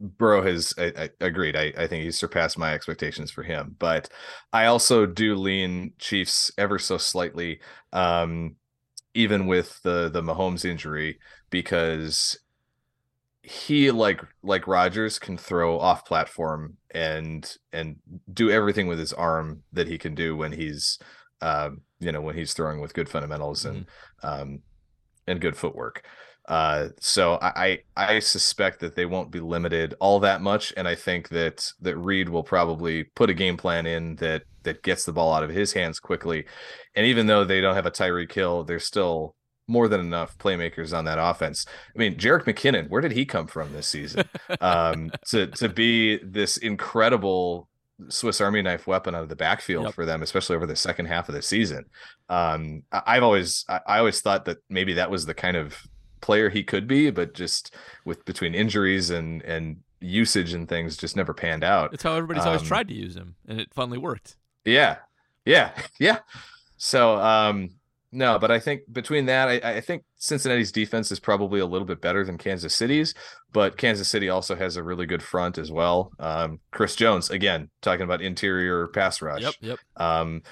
[0.00, 1.56] Burrow has I, I agreed.
[1.56, 4.08] I, I think he's surpassed my expectations for him, but
[4.52, 7.60] I also do lean Chiefs ever so slightly,
[7.92, 8.56] um,
[9.14, 11.18] even with the the Mahomes injury,
[11.50, 12.38] because
[13.42, 17.96] he like like Rodgers can throw off platform and and
[18.32, 20.98] do everything with his arm that he can do when he's
[21.40, 24.26] um, you know when he's throwing with good fundamentals and mm-hmm.
[24.42, 24.62] um,
[25.26, 26.04] and good footwork.
[26.48, 30.94] Uh, so I I suspect that they won't be limited all that much, and I
[30.94, 35.12] think that that Reid will probably put a game plan in that that gets the
[35.12, 36.46] ball out of his hands quickly.
[36.94, 39.34] And even though they don't have a Tyreek Hill, there's still
[39.68, 41.66] more than enough playmakers on that offense.
[41.94, 44.24] I mean, Jerick McKinnon, where did he come from this season?
[44.60, 47.68] um, to to be this incredible
[48.08, 49.94] Swiss Army knife weapon out of the backfield yep.
[49.94, 51.86] for them, especially over the second half of the season.
[52.28, 55.76] Um, I've always I, I always thought that maybe that was the kind of
[56.20, 57.74] player he could be, but just
[58.04, 61.92] with between injuries and and usage and things, just never panned out.
[61.94, 64.36] It's how everybody's um, always tried to use him, and it finally worked.
[64.64, 64.96] Yeah,
[65.44, 66.18] yeah, yeah.
[66.76, 67.70] So um,
[68.12, 71.86] no, but I think between that, I, I think Cincinnati's defense is probably a little
[71.86, 73.14] bit better than Kansas City's,
[73.52, 76.12] but Kansas City also has a really good front as well.
[76.18, 79.42] Um, Chris Jones, again, talking about interior pass rush.
[79.42, 79.78] Yep, yep.
[79.96, 80.42] Um,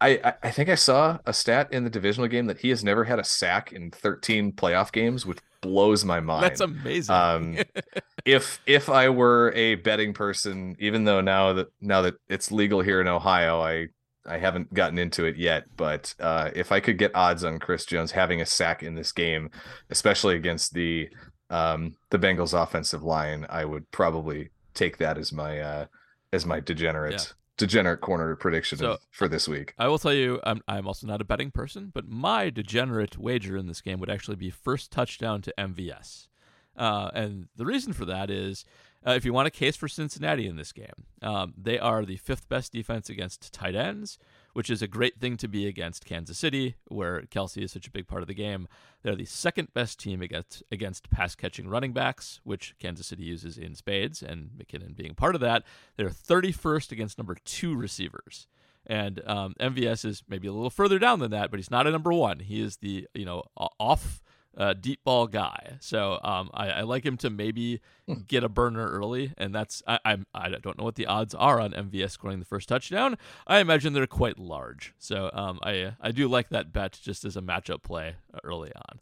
[0.00, 3.04] I, I think I saw a stat in the divisional game that he has never
[3.04, 6.44] had a sack in 13 playoff games, which blows my mind.
[6.44, 7.14] That's amazing.
[7.14, 7.58] Um,
[8.24, 12.80] if if I were a betting person, even though now that now that it's legal
[12.80, 13.88] here in Ohio, I
[14.26, 15.64] I haven't gotten into it yet.
[15.76, 19.12] But uh, if I could get odds on Chris Jones having a sack in this
[19.12, 19.50] game,
[19.90, 21.08] especially against the
[21.50, 25.86] um, the Bengals offensive line, I would probably take that as my uh,
[26.32, 27.34] as my degenerate.
[27.58, 29.74] Degenerate corner prediction so, for this week.
[29.78, 33.56] I will tell you, I'm, I'm also not a betting person, but my degenerate wager
[33.56, 36.28] in this game would actually be first touchdown to MVS.
[36.76, 38.64] Uh, and the reason for that is
[39.06, 42.16] uh, if you want a case for Cincinnati in this game, um, they are the
[42.16, 44.18] fifth best defense against tight ends
[44.52, 47.90] which is a great thing to be against Kansas City, where Kelce is such a
[47.90, 48.68] big part of the game.
[49.02, 53.58] They're the second best team against against pass catching running backs, which Kansas City uses
[53.58, 55.64] in spades, and McKinnon being part of that.
[55.96, 58.46] They're 31st against number two receivers.
[58.86, 61.90] And um, MVS is maybe a little further down than that, but he's not a
[61.90, 62.40] number one.
[62.40, 63.42] He is the you know
[63.78, 64.22] off
[64.56, 65.76] uh, deep ball guy.
[65.80, 67.80] So um, I, I like him to maybe
[68.26, 71.60] get a burner early, and that's I, I'm I don't know what the odds are
[71.60, 73.16] on MVS scoring the first touchdown.
[73.46, 74.94] I imagine they're quite large.
[74.98, 79.00] So um, I I do like that bet just as a matchup play early on.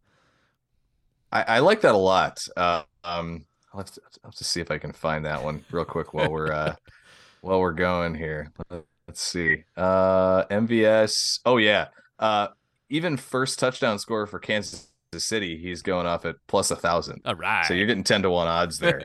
[1.33, 2.39] I, I like that a lot.
[2.57, 5.65] Uh, um, I'll have, to, I'll have to see if I can find that one
[5.71, 6.75] real quick while we're uh,
[7.41, 8.53] while we're going here.
[8.71, 9.65] Let's see.
[9.77, 11.41] Uh, MVS.
[11.45, 11.89] Oh yeah.
[12.19, 12.49] Uh,
[12.89, 17.23] even first touchdown score for Kansas The city, he's going off at plus a thousand.
[17.25, 17.65] All right.
[17.67, 19.03] So you're getting ten to one odds there.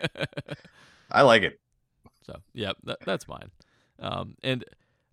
[1.11, 1.59] I like it.
[2.25, 3.51] So yeah, that, that's fine.
[3.99, 4.65] Um, and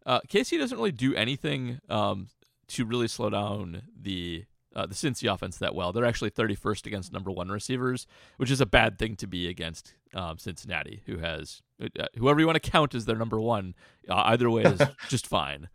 [0.07, 2.29] uh, KC doesn't really do anything um,
[2.69, 5.93] to really slow down the uh, the Cincy offense that well.
[5.93, 9.95] They're actually 31st against number one receivers, which is a bad thing to be against
[10.15, 13.75] um, Cincinnati, who has uh, whoever you want to count as their number one.
[14.09, 15.69] Uh, either way is just fine.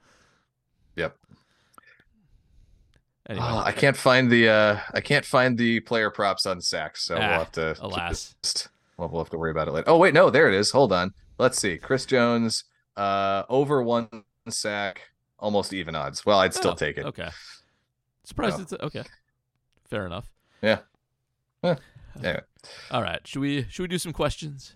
[0.95, 1.17] Yep.
[3.29, 7.05] Anyway, Uh, I can't find the uh I can't find the player props on sacks,
[7.05, 8.35] so Ah, we'll have to alas.
[8.97, 9.89] well, we'll have to worry about it later.
[9.89, 10.71] Oh wait, no, there it is.
[10.71, 11.13] Hold on.
[11.37, 11.77] Let's see.
[11.77, 12.65] Chris Jones,
[12.97, 14.09] uh over one
[14.49, 15.09] sack,
[15.39, 16.25] almost even odds.
[16.25, 17.05] Well, I'd still Oh, take it.
[17.05, 17.29] Okay.
[18.25, 18.61] Surprised Oh.
[18.63, 19.03] it's okay.
[19.89, 20.25] Fair enough.
[20.61, 20.79] Yeah.
[21.63, 21.75] Eh,
[22.17, 22.41] anyway.
[22.91, 23.25] All right.
[23.25, 24.75] Should we should we do some questions?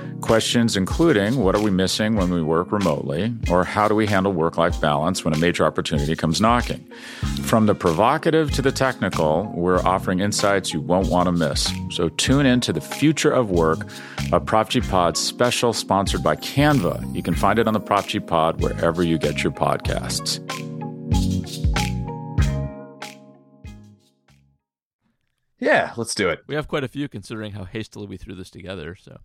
[0.21, 4.31] Questions including what are we missing when we work remotely, or how do we handle
[4.31, 6.79] work life balance when a major opportunity comes knocking?
[7.43, 11.69] From the provocative to the technical, we're offering insights you won't want to miss.
[11.89, 13.85] So tune in to the future of work,
[14.31, 17.13] a Prop G Pod special sponsored by Canva.
[17.13, 20.39] You can find it on the Prop G Pod wherever you get your podcasts.
[25.59, 26.39] Yeah, let's do it.
[26.47, 28.95] We have quite a few considering how hastily we threw this together.
[28.95, 29.19] So,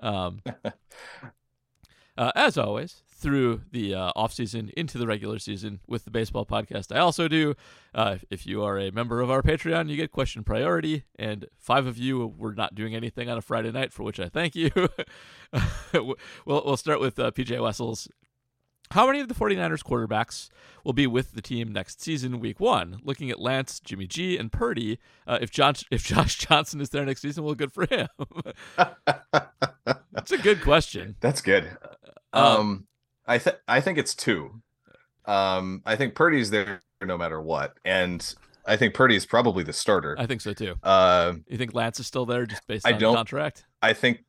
[0.00, 0.40] um,
[2.16, 6.46] uh, as always, through the uh, off season into the regular season with the baseball
[6.46, 7.54] podcast, I also do.
[7.94, 11.86] Uh, if, you are a member of our Patreon, you get question priority, and five
[11.86, 14.70] of you were not doing anything on a Friday night, for which I thank you.
[15.92, 18.08] we'll we'll start with uh, PJ Wessels.
[18.92, 20.48] How many of the 49ers quarterbacks
[20.82, 22.98] will be with the team next season, week one?
[23.04, 27.04] Looking at Lance, Jimmy G, and Purdy, uh, if, John, if Josh Johnson is there
[27.04, 28.08] next season, well, good for him.
[29.84, 31.16] That's a good question.
[31.20, 31.70] That's good.
[32.32, 32.86] Um, Um,
[33.26, 34.60] I think I think it's two.
[35.26, 38.34] Um, I think Purdy's there no matter what, and
[38.66, 40.16] I think Purdy's probably the starter.
[40.18, 40.74] I think so too.
[40.82, 43.64] Uh, You think Lance is still there just based I on don't- the contract?
[43.82, 44.24] I think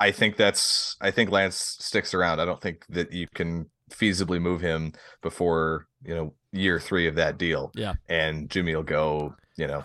[0.00, 2.40] I think that's I think Lance sticks around.
[2.40, 7.14] I don't think that you can feasibly move him before, you know, year 3 of
[7.16, 7.70] that deal.
[7.74, 7.94] Yeah.
[8.08, 9.84] And Jimmy will go, you know,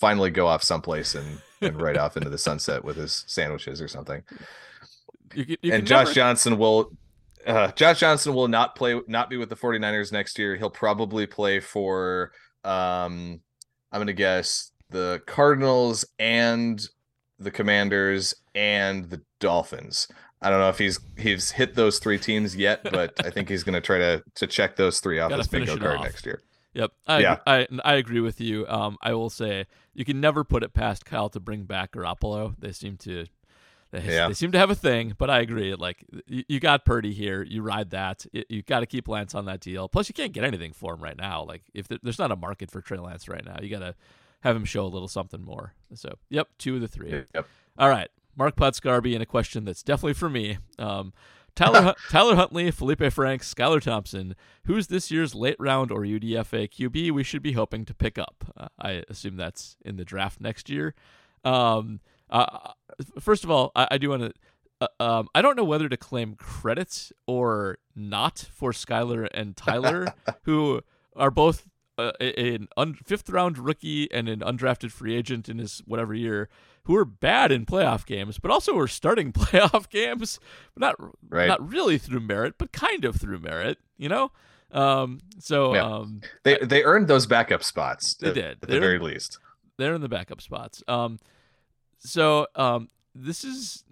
[0.00, 3.88] finally go off someplace and and right off into the sunset with his sandwiches or
[3.88, 4.22] something.
[5.34, 6.92] You, can- you and Josh never- Johnson will
[7.46, 10.56] uh Josh Johnson will not play not be with the 49ers next year.
[10.56, 12.32] He'll probably play for
[12.64, 13.40] um
[13.92, 16.80] I'm going to guess the Cardinals and
[17.38, 20.06] the Commanders and the Dolphins.
[20.42, 23.62] I don't know if he's he's hit those three teams yet, but I think he's
[23.64, 26.04] going to try to to check those three off Gotta his bingo card off.
[26.04, 26.40] next year.
[26.74, 27.36] Yep, I, Yeah.
[27.46, 28.66] I I agree with you.
[28.68, 32.54] Um, I will say you can never put it past Kyle to bring back Garoppolo.
[32.58, 33.26] They seem to,
[33.90, 34.28] they, Yeah.
[34.28, 35.14] they seem to have a thing.
[35.18, 35.74] But I agree.
[35.74, 38.24] Like you, you got Purdy here, you ride that.
[38.32, 39.88] You, you got to keep Lance on that deal.
[39.88, 41.44] Plus, you can't get anything for him right now.
[41.44, 43.94] Like if there, there's not a market for Trey Lance right now, you got to
[44.42, 45.74] have him show a little something more.
[45.94, 47.24] So, yep, two of the three.
[47.34, 47.46] Yep.
[47.78, 50.58] All right, Mark Putscarby, and a question that's definitely for me.
[50.78, 51.12] Um,
[51.54, 54.34] Tyler Tyler Huntley, Feleipe Franks, Skylar Thompson.
[54.64, 58.44] Who's this year's late round or UDFA QB we should be hoping to pick up?
[58.56, 60.94] Uh, I assume that's in the draft next year.
[61.44, 62.72] Um, uh,
[63.18, 64.32] first of all, I, I do want to.
[64.80, 70.14] Uh, um, I don't know whether to claim credit or not for Skylar and Tyler,
[70.44, 70.80] who
[71.14, 75.82] are both uh, an un- fifth round rookie and an undrafted free agent in his
[75.84, 76.48] whatever year,
[76.90, 80.40] who are bad in playoff games, but also are starting playoff games,
[80.74, 80.96] but not
[81.28, 81.46] Right.
[81.46, 84.32] not really through merit, but kind of through merit, you know.
[84.72, 85.84] Um, so Yeah.
[85.84, 88.14] um, They they earned those backup spots.
[88.14, 88.44] They at- did.
[88.44, 89.38] at the They're- very least.
[89.78, 90.82] they're in the backup spots.
[90.88, 91.18] Um,
[91.98, 93.84] so um, this is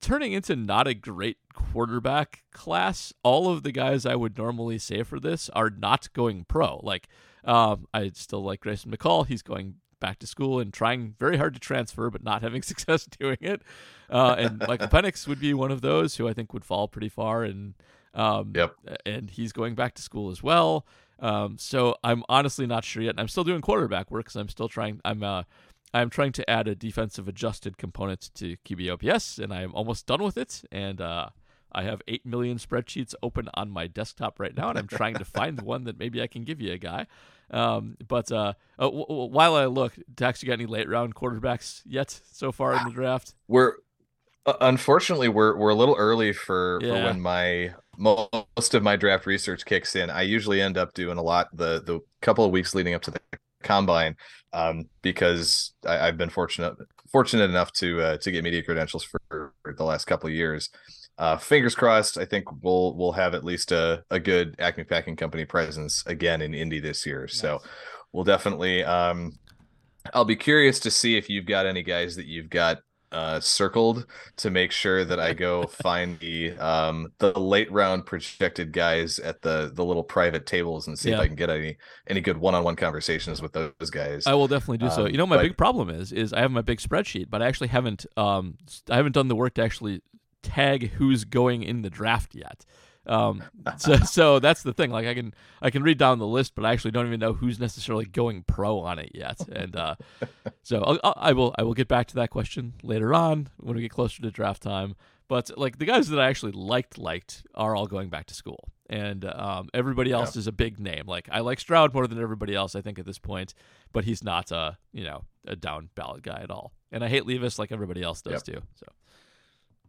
[0.00, 3.12] turning into not a great quarterback class.
[3.22, 6.78] All of the guys I would normally say for this are not going pro.
[6.82, 7.08] Like,
[7.44, 9.26] um, I still like Grayson McCall.
[9.26, 13.06] He's going back to school and trying very hard to transfer, but not having success
[13.06, 13.62] doing it.
[14.10, 17.08] Uh, and Michael Penix would be one of those who I think would fall pretty
[17.08, 17.42] far.
[17.44, 17.74] And
[18.14, 18.74] um, Yep.
[19.04, 20.86] and he's going back to school as well.
[21.18, 23.10] Um, so I'm honestly not sure yet.
[23.10, 25.00] And I'm still doing quarterback work because I'm still trying.
[25.04, 25.42] I'm uh,
[25.94, 30.36] I'm trying to add a defensive adjusted component to QBOPS, and I'm almost done with
[30.36, 30.62] it.
[30.72, 31.30] And uh,
[31.76, 35.24] I have eight million spreadsheets open on my desktop right now, and I'm trying to
[35.38, 37.06] find the one that maybe I can give you a guy.
[37.50, 41.14] Um, but uh, uh, w- w- while I look, Tex, you got any late round
[41.14, 43.34] quarterbacks yet so far in the draft?
[43.46, 43.74] We're
[44.46, 49.26] uh, unfortunately we're we're a little early for, for when my most of my draft
[49.26, 50.10] research kicks in.
[50.10, 53.10] I usually end up doing a lot the the couple of weeks leading up to
[53.10, 53.20] the
[53.62, 54.16] combine
[54.52, 56.74] um, because I, I've been fortunate
[57.10, 59.20] fortunate enough to uh, to get media credentials for,
[59.62, 60.70] for the last couple of years.
[61.18, 62.18] Uh, fingers crossed.
[62.18, 66.42] I think we'll we'll have at least a, a good Acme Packing Company presence again
[66.42, 67.26] in Indy this year.
[67.26, 67.60] So
[68.12, 68.84] we'll definitely.
[68.84, 69.38] Um,
[70.14, 72.78] I'll be curious to see if you've got any guys that you've got
[73.12, 74.04] uh, circled
[74.36, 79.40] to make sure that I go find the um, the late round projected guys at
[79.40, 82.54] the the little private tables and see if I can get any any good one
[82.54, 84.26] on one conversations with those guys.
[84.26, 85.06] I will definitely do so.
[85.06, 87.40] Um, You know, my but- big problem is is I have my big spreadsheet, but
[87.40, 88.58] I actually haven't um
[88.90, 90.02] I haven't done the work to actually
[90.46, 92.64] tag who's going in the draft yet.
[93.06, 93.42] Um,
[93.78, 94.90] so so that's the thing.
[94.90, 97.32] Like I can I can read down the list, but I actually don't even know
[97.34, 99.40] who's necessarily going pro on it yet.
[99.48, 99.94] And uh,
[100.62, 103.82] so I'll, I will I will get back to that question later on when we
[103.82, 104.96] get closer to draft time.
[105.28, 108.68] But like the guys that I actually liked liked are all going back to school,
[108.88, 111.04] and um, everybody else is a big name.
[111.06, 113.52] Like I like Stroud more than everybody else, I think at this point,
[113.92, 116.72] but he's not a you know a down ballot guy at all.
[116.92, 118.42] And I hate Levis like everybody else does Yep.
[118.44, 118.62] too.
[118.76, 118.86] So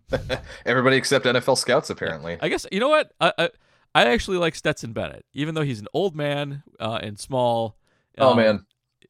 [0.66, 2.38] Everybody except NFL scouts apparently.
[2.42, 3.50] I guess you know what I I,
[3.96, 7.78] I actually like Stetson Bennett, even though he's an old man uh, and small.
[8.18, 8.66] Oh um, man,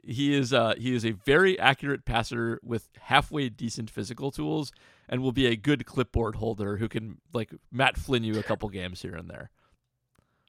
[0.08, 4.72] he is uh he is a very accurate passer with halfway decent physical tools
[5.10, 8.70] and will be a good clipboard holder who can like Matt Flynn you a couple
[8.70, 9.52] games here and there.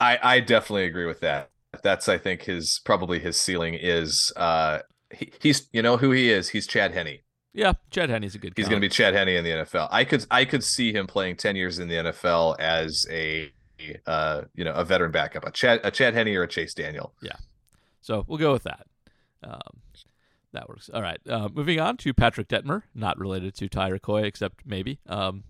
[0.01, 1.51] I I definitely agree with that.
[1.82, 4.80] That's I think his probably his ceiling is uh
[5.12, 6.51] he, he's you know who he is.
[6.51, 7.18] He's Chad Henne.
[7.59, 8.52] Yeah, Chad Henne's a good.
[8.54, 9.88] He's going to be Chad Henne in the NFL.
[9.90, 13.50] I could I could see him playing 10 years in the NFL as a
[14.06, 17.14] uh you know a veteran backup, a Chad a Chad Henne or a Chase Daniel.
[17.20, 17.34] Yeah,
[18.00, 18.86] so we'll go with that.
[19.42, 19.80] Um,
[20.52, 20.88] that works.
[20.94, 21.18] All right.
[21.28, 25.00] Uh, moving on to Patrick Detmer, not related to Ty Koy, except maybe.
[25.06, 25.42] Um,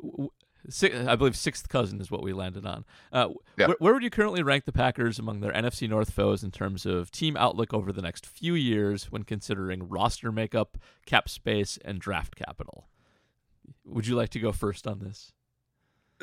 [0.00, 0.30] w-
[0.68, 2.84] si- I believe sixth cousin is what we landed on.
[3.12, 3.68] Uh, Yeah.
[3.68, 6.84] where, where would you currently rank the Packers among their NFC North foes in terms
[6.86, 12.00] of team outlook over the next few years when considering roster makeup, cap space, and
[12.00, 12.88] draft capital?
[13.84, 15.32] Would you like to go first on this?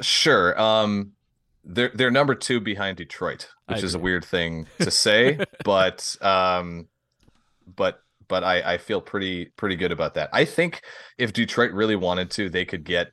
[0.01, 0.59] Sure.
[0.59, 1.13] Um
[1.69, 6.87] they're they're number 2 behind Detroit, which is a weird thing to say, but um
[7.75, 10.29] but but I I feel pretty pretty good about that.
[10.33, 10.81] I think
[11.17, 13.11] if Detroit really wanted to, they could get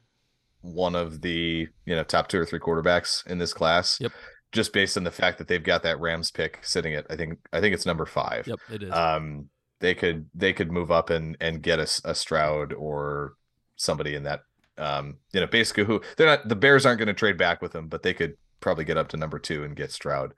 [0.65, 3.99] one of the, you know, top 2 or 3 quarterbacks in this class.
[4.01, 4.13] Yep.
[4.51, 7.39] Just based on the fact that they've got that Rams pick sitting at I think
[7.53, 8.47] I think it's number 5.
[8.47, 8.93] Yep, it is.
[8.93, 9.49] um
[9.81, 13.35] they could they could move up and and get a Stroud or
[13.77, 14.41] somebody in that
[14.79, 17.73] um you know basically who they're not the Bears aren't going to trade back with
[17.73, 20.33] them but they could probably get up to number 2 and get Stroud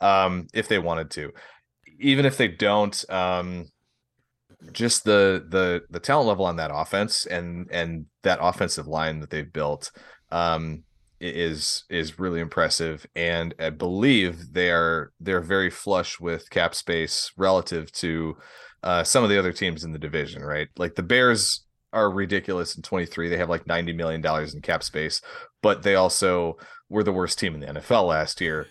[0.00, 1.32] um if they wanted to
[1.98, 3.66] even if they don't um
[4.72, 9.30] just the the the talent level on that offense and and that offensive line that
[9.30, 9.90] they've built
[10.30, 10.82] um
[11.20, 13.06] is is really impressive.
[13.14, 18.36] And i believe they are they're very flush with cap space relative to
[18.82, 20.68] uh some of the other teams in the division right?
[20.76, 24.82] Like the bears are ridiculous in 23 they have like 90 million dollars in cap
[24.82, 25.22] space
[25.62, 26.56] but they also
[26.90, 28.66] were the worst team in the nfl last year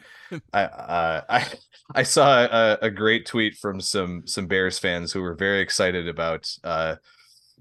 [0.53, 1.47] I uh, I
[1.93, 6.07] I saw a, a great tweet from some some Bears fans who were very excited
[6.07, 6.95] about uh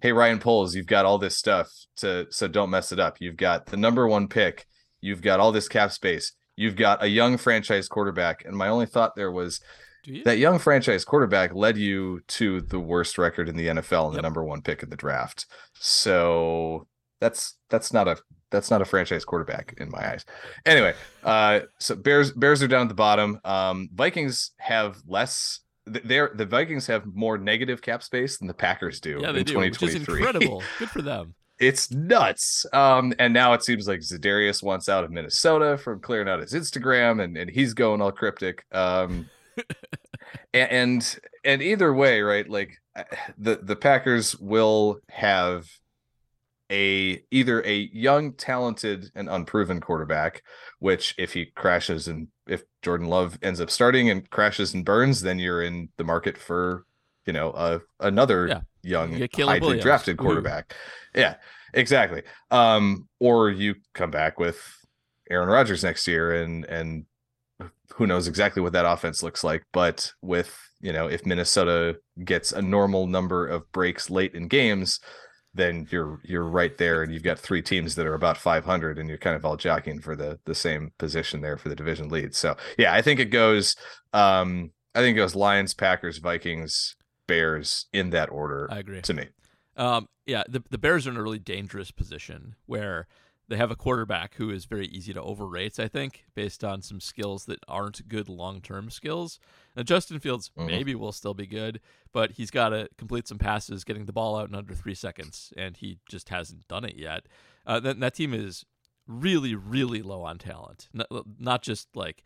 [0.02, 3.20] hey Ryan Poles, you've got all this stuff to so don't mess it up.
[3.20, 4.66] You've got the number one pick,
[5.00, 8.44] you've got all this cap space, you've got a young franchise quarterback.
[8.44, 9.60] And my only thought there was
[10.02, 10.24] Do you?
[10.24, 14.22] that young franchise quarterback led you to the worst record in the NFL and the
[14.22, 15.46] number one pick in the draft.
[15.74, 16.86] So
[17.20, 18.16] that's that's not a
[18.50, 20.24] that's not a franchise quarterback in my eyes.
[20.66, 23.40] Anyway, uh so Bears Bears are down at the bottom.
[23.44, 25.60] Um Vikings have less
[25.92, 29.40] th- they're the Vikings have more negative cap space than the Packers do yeah, they
[29.40, 30.18] in do, which is 2023.
[30.18, 30.62] incredible.
[30.78, 31.34] Good for them.
[31.58, 32.66] it's nuts.
[32.72, 36.52] Um, and now it seems like Za'Darius wants out of Minnesota from clearing out his
[36.52, 38.64] Instagram, and and he's going all cryptic.
[38.72, 39.28] Um,
[40.52, 42.48] a- and and either way, right?
[42.48, 43.04] Like uh,
[43.38, 45.66] the the Packers will have
[46.70, 50.42] a either a young, talented, and unproven quarterback,
[50.78, 55.20] which if he crashes and if Jordan Love ends up starting and crashes and burns,
[55.20, 56.84] then you're in the market for
[57.26, 58.60] you know a another Yeah.
[58.82, 60.74] young You highly drafted quarterback.
[61.14, 61.36] Yeah,
[61.72, 62.22] exactly.
[62.50, 64.60] Um, or you come back with
[65.30, 67.06] Aaron Rodgers next year and and
[67.94, 72.52] who knows exactly what that offense looks like, but with you know, if Minnesota gets
[72.52, 75.00] a normal number of breaks late in games,
[75.54, 79.08] then you're you're right there and you've got three teams that are about 500 and
[79.08, 82.34] you're kind of all jockeying for the the same position there for the division lead.
[82.34, 83.76] So, yeah, I think it goes
[84.12, 86.96] um I think it goes Lions, Packers, Vikings,
[87.26, 89.00] Bears in that order I agree.
[89.02, 89.28] to me.
[89.76, 93.06] Um, yeah, the the Bears are in a really dangerous position where
[93.48, 95.78] they have a quarterback who is very easy to overrate.
[95.78, 99.38] I think based on some skills that aren't good long term skills.
[99.76, 100.66] Now Justin Fields Mhm.
[100.66, 101.80] maybe will still be good,
[102.12, 105.52] but he's got to complete some passes, getting the ball out in under three seconds,
[105.56, 107.26] and he just hasn't done it yet.
[107.66, 108.64] Uh, that that team is
[109.06, 112.24] really really low on talent, not, not just like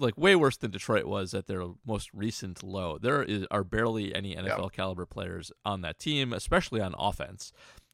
[0.00, 2.98] like way worse than Detroit was at their most recent low.
[2.98, 7.52] There is are barely any NFL caliber players on that team, especially on offense.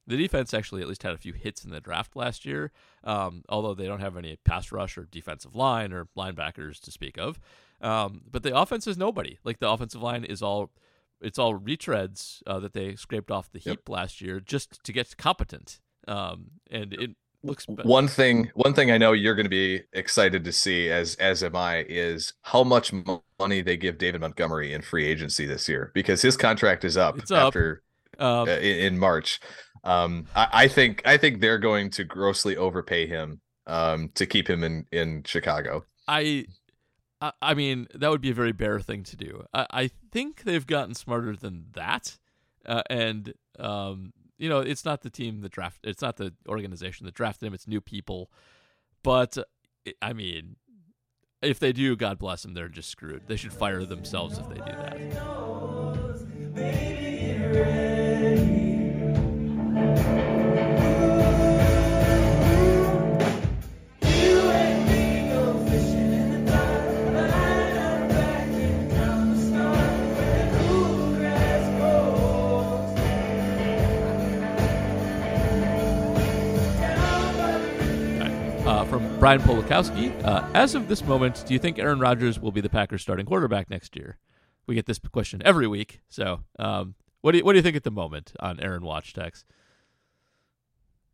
[0.09, 2.73] The defense actually at least had a few hits in the draft last year,
[3.05, 7.19] um, although they don't have any pass rush or defensive line or linebackers to speak
[7.19, 7.39] of.
[7.81, 9.39] Um, but the offense is nobody.
[9.45, 10.71] Like the offensive line is all
[11.21, 15.17] it's all retreads uh, that they scraped off the heap last year just to get
[15.17, 15.81] competent.
[16.07, 17.11] Um, and it
[17.43, 20.91] looks be- one thing one thing i know you're going to be excited to see
[20.91, 22.93] as as am i is how much
[23.39, 27.17] money they give david montgomery in free agency this year because his contract is up
[27.17, 27.31] up.
[27.31, 27.83] after
[28.19, 29.41] um, uh, in, in march
[29.85, 34.49] um I, I think i think they're going to grossly overpay him um to keep
[34.49, 35.85] him in in chicago
[37.21, 39.45] I, I, mean, that would be a very bare thing to do.
[39.53, 42.17] I, I think they've gotten smarter than that,
[42.65, 47.07] uh, and um, you know, it's not the team that draft, it's not the organization
[47.07, 47.55] that drafted him.
[47.55, 48.31] It's new people,
[49.03, 49.37] but
[50.01, 50.57] I mean,
[51.43, 52.55] if they do, God bless them.
[52.55, 53.23] They're just screwed.
[53.27, 54.63] They should fire themselves if they do
[56.55, 58.08] that.
[78.69, 82.53] Uh, from Brian Polakowski, uh, as of this moment, do you think Aaron Rodgers will
[82.53, 84.19] be the Packers' starting quarterback next year?
[84.67, 86.01] We get this question every week.
[86.11, 89.15] So, um, what do you what do you think at the moment on Aaron Watch
[89.15, 89.47] Tex?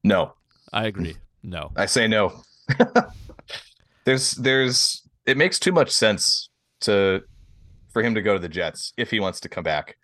[0.04, 0.34] No.
[0.72, 1.16] I agree.
[1.42, 1.72] No.
[1.76, 2.42] i say no.
[4.04, 6.50] There's there's it makes too much sense
[6.82, 7.22] to
[7.92, 9.96] for him to go to the jets if he wants to come back.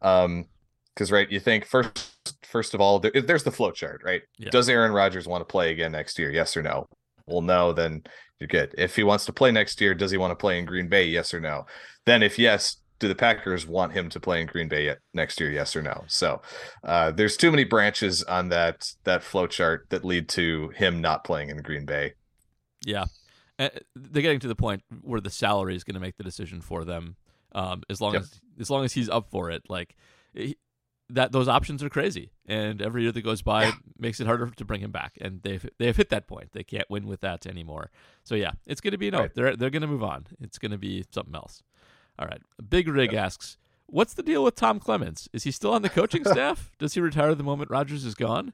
[0.00, 0.46] Um
[0.94, 4.22] because right you think first first of all there, there's the flow chart right?
[4.36, 4.50] Yeah.
[4.50, 6.30] does aaron rodgers want to play again next year?
[6.30, 6.88] Yes or no?
[7.26, 8.04] Well no then
[8.38, 8.74] you're good.
[8.78, 11.06] If he wants to play next year does he want to play in green bay?
[11.06, 11.66] Yes or no?
[12.06, 15.40] Then if yes do the packers want him to play in green bay yet next
[15.40, 16.40] year yes or no so
[16.84, 21.24] uh there's too many branches on that that flow chart that lead to him not
[21.24, 22.14] playing in green bay
[22.84, 23.06] Yeah,
[23.58, 26.60] Uh, they're getting to the point where the salary is going to make the decision
[26.60, 27.16] for them.
[27.52, 28.22] Um, as long Yep.
[28.22, 29.96] as as long as he's up for it, like
[30.34, 30.56] he,
[31.10, 34.64] that, those options are crazy, and every year that goes by makes it harder to
[34.64, 35.16] bring him back.
[35.20, 37.90] And they've they've hit that point; they can't win with that anymore.
[38.24, 39.20] So yeah, it's going to be no.
[39.20, 39.34] Right.
[39.34, 40.26] They're they're going to move on.
[40.40, 41.62] It's going to be something else.
[42.18, 43.56] All right, Big Rig asks.
[43.86, 45.30] What's the deal with Tom Clements?
[45.32, 46.70] Is he still on the coaching staff?
[46.78, 48.52] Does he retire the moment Rodgers is gone?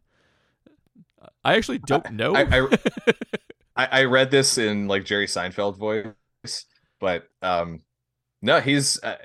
[1.44, 2.34] I actually don't know.
[2.36, 2.78] I, I,
[3.76, 6.66] I I read this in like Jerry Seinfeld voice,
[7.00, 7.80] but um,
[8.42, 9.16] no, he's uh,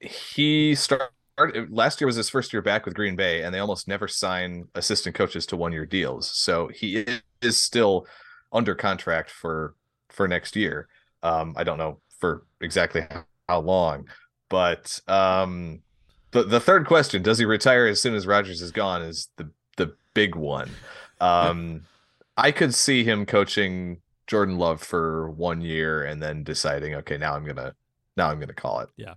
[0.00, 1.10] he started
[1.70, 4.68] last year was his first year back with Green Bay, and they almost never sign
[4.74, 6.28] assistant coaches to one year deals.
[6.28, 7.06] So he
[7.40, 8.06] is still
[8.52, 9.74] under contract for
[10.10, 10.88] for next year.
[11.22, 14.08] Um, I don't know for exactly how long,
[14.48, 15.80] but um,
[16.30, 19.02] the the third question: Does he retire as soon as Rodgers is gone?
[19.02, 20.70] Is the the big one.
[21.20, 21.82] Um,
[22.36, 27.34] I could see him coaching Jordan Love for one year and then deciding, okay, now
[27.34, 27.74] I'm gonna
[28.16, 28.88] now I'm gonna call it.
[28.96, 29.14] Yeah,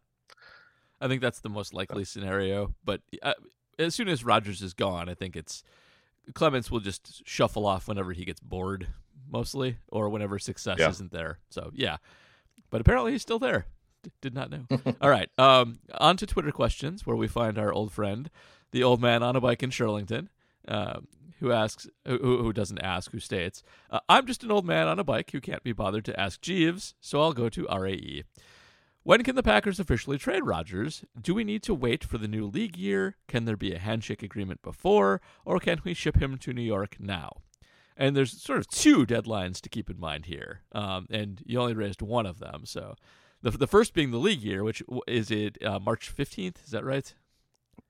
[1.02, 2.74] I think that's the most likely scenario.
[2.84, 3.34] But uh,
[3.80, 5.64] as soon as Rodgers is gone, I think it's
[6.34, 8.88] Clements will just shuffle off whenever he gets bored,
[9.30, 10.90] mostly, or whenever success Yeah.
[10.90, 11.40] isn't there.
[11.50, 11.98] So yeah,
[12.70, 13.66] but apparently he's still there.
[14.22, 14.66] Did not know.
[15.02, 18.30] All right, um, on to Twitter questions, where we find our old friend,
[18.72, 20.28] the old man on a bike in Shirlington,
[20.68, 21.08] um,
[21.40, 25.00] who asks, who, who doesn't ask, who states, uh, "I'm just an old man on
[25.00, 28.24] a bike who can't be bothered to ask Jeeves, so I'll go to RAE."
[29.06, 31.06] When can the Packers officially trade Rodgers?
[31.22, 33.18] Do we need to wait for the new league year?
[33.28, 36.96] Can there be a handshake agreement before, or can we ship him to New York
[37.00, 37.44] now?
[37.96, 41.76] And there's sort of two deadlines to keep in mind here, um, and you only
[41.76, 42.66] raised one of them.
[42.66, 42.96] So,
[43.46, 46.62] the the first being the league year, which is it uh, March fifteenth?
[46.66, 47.14] Is that right?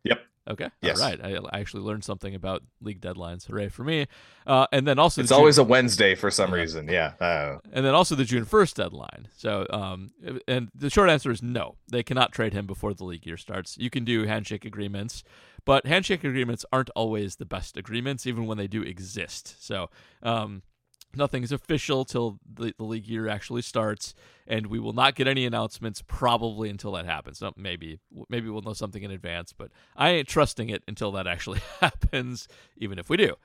[0.03, 0.19] Yep.
[0.47, 0.69] Okay.
[0.79, 1.01] Yes.
[1.01, 1.19] All right.
[1.23, 3.47] I, I actually learned something about league deadlines.
[3.47, 4.05] Hooray for me!
[4.45, 6.55] Uh, and then also It's the June- always a Wednesday for some Yeah.
[6.61, 6.87] reason.
[6.87, 7.13] Yeah.
[7.19, 9.27] Uh, and then also the June 1st deadline.
[9.35, 10.11] So, um,
[10.47, 11.77] and the short answer is no.
[11.89, 13.75] They cannot trade him before the league year starts.
[13.79, 15.23] You can do handshake agreements,
[15.65, 19.55] but handshake agreements aren't always the best agreements, even when they do exist.
[19.65, 19.89] So,
[20.21, 20.61] um,
[21.17, 24.13] nothing's official till the, the league year actually starts,
[24.47, 27.39] and we will not get any announcements probably until that happens.
[27.39, 27.99] So maybe,
[28.29, 32.47] maybe we'll know something in advance, but I ain't trusting it until that actually happens,
[32.77, 33.35] even if we do.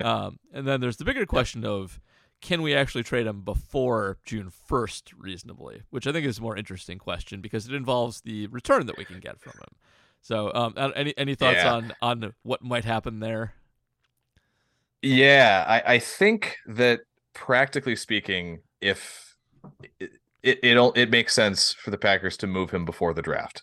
[0.00, 2.00] Um, and then there's the bigger question of
[2.40, 6.56] can we actually trade him before June 1st reasonably, which I think is a more
[6.56, 9.76] interesting question because it involves the return that we can get from him.
[10.22, 11.72] So, um, any any thoughts Yeah.
[11.74, 13.54] on on what might happen there?
[15.02, 17.00] Yeah, I, I think that
[17.40, 19.34] practically speaking, if
[19.98, 20.10] it,
[20.42, 23.62] it it'll it makes sense for the Packers to move him before the draft,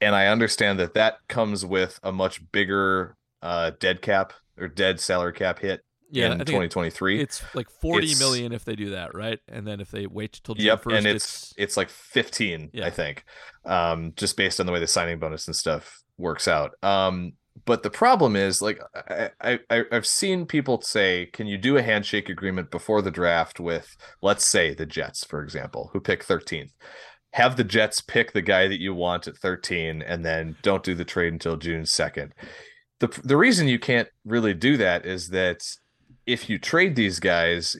[0.00, 5.00] and I understand that that comes with a much bigger uh, dead cap or dead
[5.00, 7.20] salary cap hit Yeah, in 2023.
[7.20, 9.38] it's like forty It's- million if they do that, right?
[9.48, 12.86] And then if they wait till June Yep, 1st, and it's it's like 15, Yeah.
[12.86, 13.24] I think,
[13.64, 16.72] um, just based on the way the signing bonus and stuff works out.
[16.82, 17.32] Um,
[17.64, 18.80] but the problem is, like,
[19.40, 23.58] I, I I've seen people say, "Can you do a handshake agreement before the draft
[23.58, 26.72] with, let's say, the Jets, for example, who pick 13th?
[27.32, 30.94] Have the Jets pick the guy that you want at 13, and then don't do
[30.94, 32.32] the trade until June 2nd."
[32.98, 35.62] The the reason you can't really do that is that
[36.26, 37.76] if you trade these guys,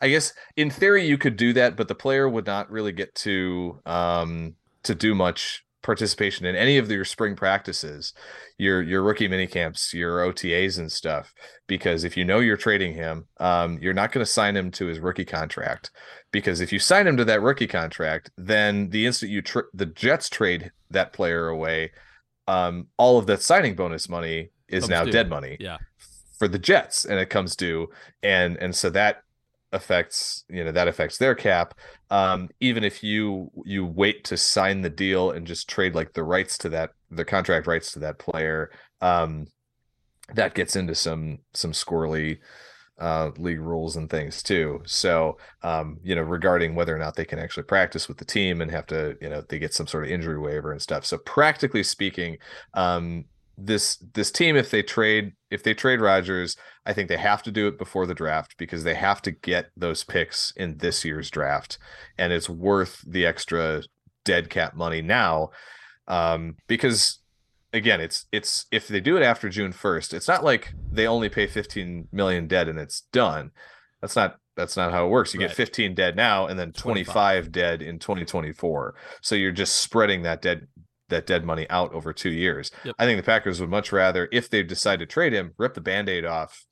[0.00, 3.14] I guess in theory you could do that, but the player would not really get
[3.16, 8.12] to um to do much participation in any of your spring practices,
[8.58, 11.32] your your rookie mini camps, your OTAs and stuff.
[11.66, 14.86] Because if you know you're trading him, um, you're not going to sign him to
[14.86, 15.90] his rookie contract.
[16.32, 19.86] Because if you sign him to that rookie contract, then the instant you tr- the
[19.86, 21.92] Jets trade that player away,
[22.46, 25.12] um, all of that signing bonus money is Comes now due.
[25.12, 25.78] dead money yeah,
[26.38, 27.88] for the Jets and it comes due
[28.22, 29.22] and and so that
[29.72, 31.74] affects you know that affects their cap
[32.10, 36.24] um even if you you wait to sign the deal and just trade like the
[36.24, 39.46] rights to that the contract rights to that player um
[40.34, 42.38] that gets into some some squirrely
[42.98, 44.80] uh league rules and things too.
[44.84, 48.60] So um you know regarding whether or not they can actually practice with the team
[48.60, 51.04] and have to you know they get some sort of injury waiver and stuff.
[51.04, 52.36] So practically speaking
[52.74, 53.24] um
[53.56, 57.50] this this team if they trade if they trade Rodgers, I think they have to
[57.50, 61.30] do it before the draft because they have to get those picks in this year's
[61.30, 61.78] draft
[62.18, 63.82] and it's worth the extra
[64.24, 65.48] dead cap money now
[66.06, 67.20] um because
[67.72, 71.28] again it's it's if they do it after June 1st it's not like they only
[71.28, 73.50] pay 15 million dead and it's done
[74.02, 75.48] that's not that's not how it works you Right.
[75.48, 77.12] get 15 dead now and then 25.
[77.14, 80.66] 25 dead in 2024 so you're just spreading that dead
[81.10, 82.70] that dead money out over two years.
[82.84, 82.96] Yep.
[82.98, 85.80] I think the Packers would much rather, if they decide to trade him, rip the
[85.80, 86.64] band-aid off,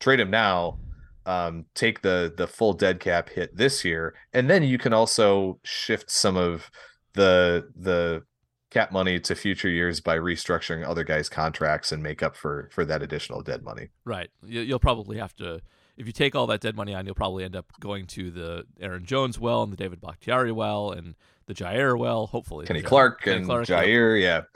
[0.00, 0.78] trade him now,
[1.26, 5.60] um, take the the full dead cap hit this year, and then you can also
[5.62, 6.70] shift some of
[7.12, 8.24] the the
[8.70, 12.84] cap money to future years by restructuring other guys' contracts and make up for for
[12.84, 13.88] that additional dead money.
[14.04, 14.30] right.
[14.44, 15.60] You, you'll probably have to.
[15.96, 18.64] If you take all that dead money on, you'll probably end up going to the
[18.80, 21.14] Aaron Jones well and the David Bakhtiari well and
[21.54, 22.26] the Jaire well.
[22.26, 24.46] Hopefully, Kenny Jaire- Clark Kenny and Clark, Jaire, yeah, to-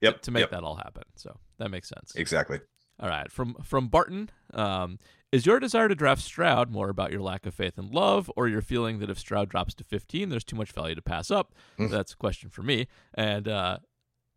[0.00, 1.04] yep, to, make yep, that all happen.
[1.16, 2.12] So that makes sense.
[2.14, 2.60] exactly.
[2.98, 4.98] All right, from from Barton, um,
[5.32, 8.48] is your desire to draft Stroud more about your lack of faith in love, or
[8.48, 11.54] your feeling that if Stroud drops to 15, there's too much value to pass up?
[11.78, 11.90] Mm.
[11.90, 12.88] That's a question for me.
[13.14, 13.78] And uh,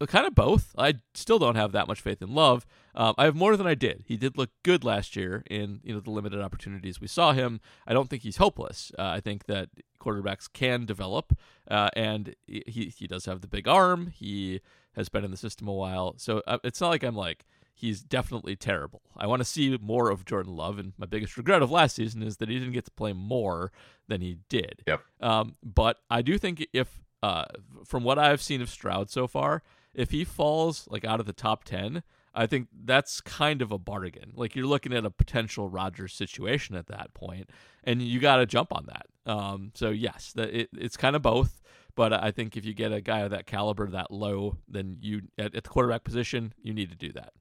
[0.07, 0.73] kind of both.
[0.77, 2.65] I still don't have that much faith in Love.
[2.95, 4.03] Um, I have more than I did.
[4.07, 7.59] He did look good last year in you know the limited opportunities we saw him.
[7.87, 8.91] I don't think he's hopeless.
[8.97, 9.69] Uh, I think that
[9.99, 11.37] quarterbacks can develop,
[11.69, 14.07] uh, and he he does have the big arm.
[14.07, 14.61] He
[14.95, 18.01] has been in the system a while, so uh, it's not like I'm like he's
[18.01, 19.01] definitely terrible.
[19.17, 22.21] I want to see more of Jordan Love, and my biggest regret of last season
[22.21, 23.71] is that he didn't get to play more
[24.07, 24.83] than he did.
[24.87, 25.01] Yep.
[25.21, 27.45] Um, but I do think if, uh,
[27.85, 29.63] from what I've seen of Stroud so far,
[29.93, 33.77] if he falls like out of the top ten, I think that's kind of a
[33.77, 34.31] bargain.
[34.35, 37.49] Like you're looking at a potential Rodgers situation at that point,
[37.83, 39.31] and you got to jump on that.
[39.31, 41.61] Um, so yes, the, it, it's kind of both.
[41.95, 45.21] But I think if you get a guy of that caliber, that low, then you
[45.37, 47.33] at, at the quarterback position, you need to do that.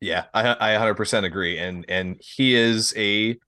[0.00, 3.38] Yeah, I I 100% agree, and and he is a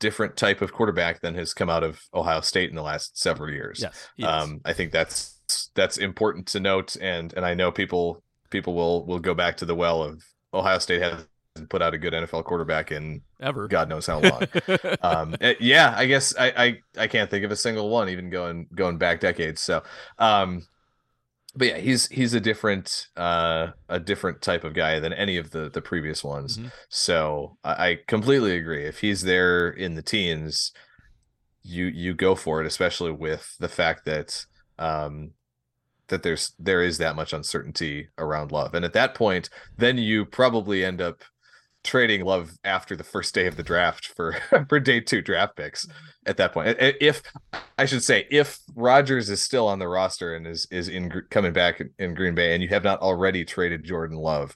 [0.00, 3.50] different type of quarterback than has come out of Ohio State in the last several
[3.50, 3.80] years.
[3.82, 5.38] Yes, um, I think that's
[5.74, 9.64] that's important to note, and and I know people people will will go back to
[9.64, 10.22] the well of
[10.54, 11.28] Ohio State hasn't
[11.68, 13.68] put out a good NFL quarterback in ever.
[13.68, 14.42] God knows how long.
[15.02, 16.46] um, yeah, I guess I,
[16.96, 19.60] I I can't think of a single one, even going going back decades.
[19.60, 19.82] So,
[20.18, 20.62] um,
[21.54, 25.50] but yeah, he's he's a different uh a different type of guy than any of
[25.50, 26.58] the the previous ones.
[26.58, 26.72] Mhm.
[26.88, 28.84] So I, I completely agree.
[28.84, 30.72] If he's there in the teens,
[31.62, 34.46] you you go for it, especially with the fact that
[34.78, 35.32] um
[36.12, 38.74] that there's there is that much uncertainty around love.
[38.74, 41.22] And at that point, then you probably end up
[41.84, 44.36] trading love after the first day of the draft for
[44.68, 45.86] for day two draft picks
[46.26, 46.76] at that point.
[46.78, 47.22] If
[47.78, 51.52] I should say, if Rodgers is still on the roster and is is in coming
[51.52, 54.54] back in- in Green Bay, and you have not already traded Jordan Love,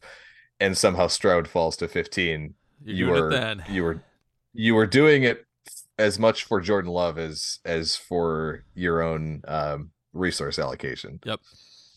[0.61, 2.55] and somehow Stroud falls to fifteen,
[2.85, 3.65] You're you were then.
[3.69, 4.03] you were
[4.53, 5.45] you were doing it
[5.99, 11.21] as much for Jordan Love as as for your own um, resource allocation.
[11.25, 11.41] Yep.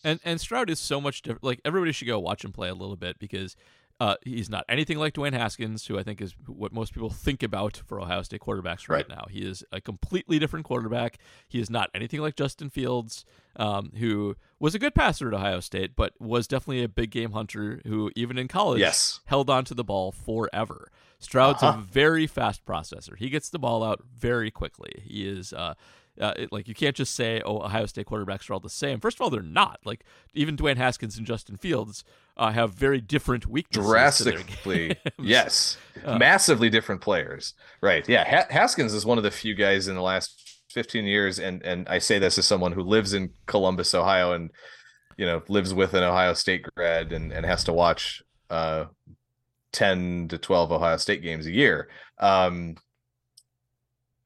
[0.04, 1.44] And and Stroud is so much different.
[1.44, 3.54] Like everybody should go watch him play a little bit because
[4.00, 7.42] uh, he's not anything like Dwayne Haskins, who I think is what most people think
[7.42, 9.08] about for Ohio State quarterbacks right, Right.
[9.10, 9.26] now.
[9.28, 11.18] He is a completely different quarterback.
[11.46, 15.60] He is not anything like Justin Fields, um, who was a good passer at Ohio
[15.60, 19.20] State, but was definitely a big game hunter who, even in college, Yes.
[19.26, 20.90] held on to the ball forever.
[21.18, 21.78] Stroud's Uh-huh.
[21.78, 23.18] a very fast processor.
[23.18, 25.02] He gets the ball out very quickly.
[25.04, 25.74] He is uh,
[26.20, 29.00] uh, it- like you can't just say, "Oh, Ohio State quarterbacks are all the same."
[29.00, 29.80] First of all, they're not.
[29.84, 30.04] Like
[30.34, 32.04] even Dwayne Haskins and Justin Fields
[32.36, 33.90] uh, have very different weaknesses.
[33.90, 39.54] drastically yes Uh, massively different players right yeah ha- haskins is one of the few
[39.54, 43.12] guys in the last 15 years and and i say this as someone who lives
[43.12, 44.50] in columbus ohio and
[45.18, 48.84] you know lives with an ohio state grad and and has to watch uh
[49.72, 52.74] 10 to 12 ohio state games a year um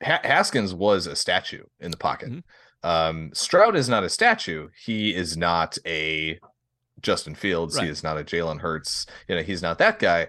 [0.04, 2.42] ha- haskins was a statue in the pocket Mhm.
[2.82, 6.38] um stroud is not a statue he is not a
[7.00, 7.76] Justin Fields.
[7.78, 9.04] He is not a Jalen Hurts.
[9.28, 10.28] You know, he's not that guy,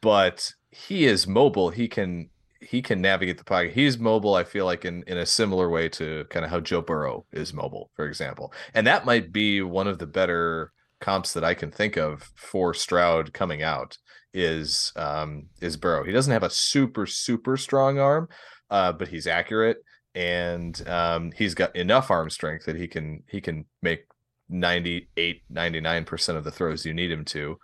[0.00, 1.70] but he is mobile.
[1.70, 3.74] He can he can navigate the pocket.
[3.74, 4.34] He's mobile.
[4.34, 7.52] I feel like in in a similar way to kind of how Joe Burrow is
[7.52, 8.52] mobile, for example.
[8.74, 12.74] And that might be one of the better comps that I can think of for
[12.74, 13.98] Stroud coming out
[14.34, 16.02] is um is Burrow.
[16.02, 18.28] He doesn't have a super super strong arm,
[18.70, 19.78] uh, but he's accurate
[20.14, 24.06] and um he's got enough arm strength that he can he can make
[24.48, 27.58] 98 99% of the throws you need him to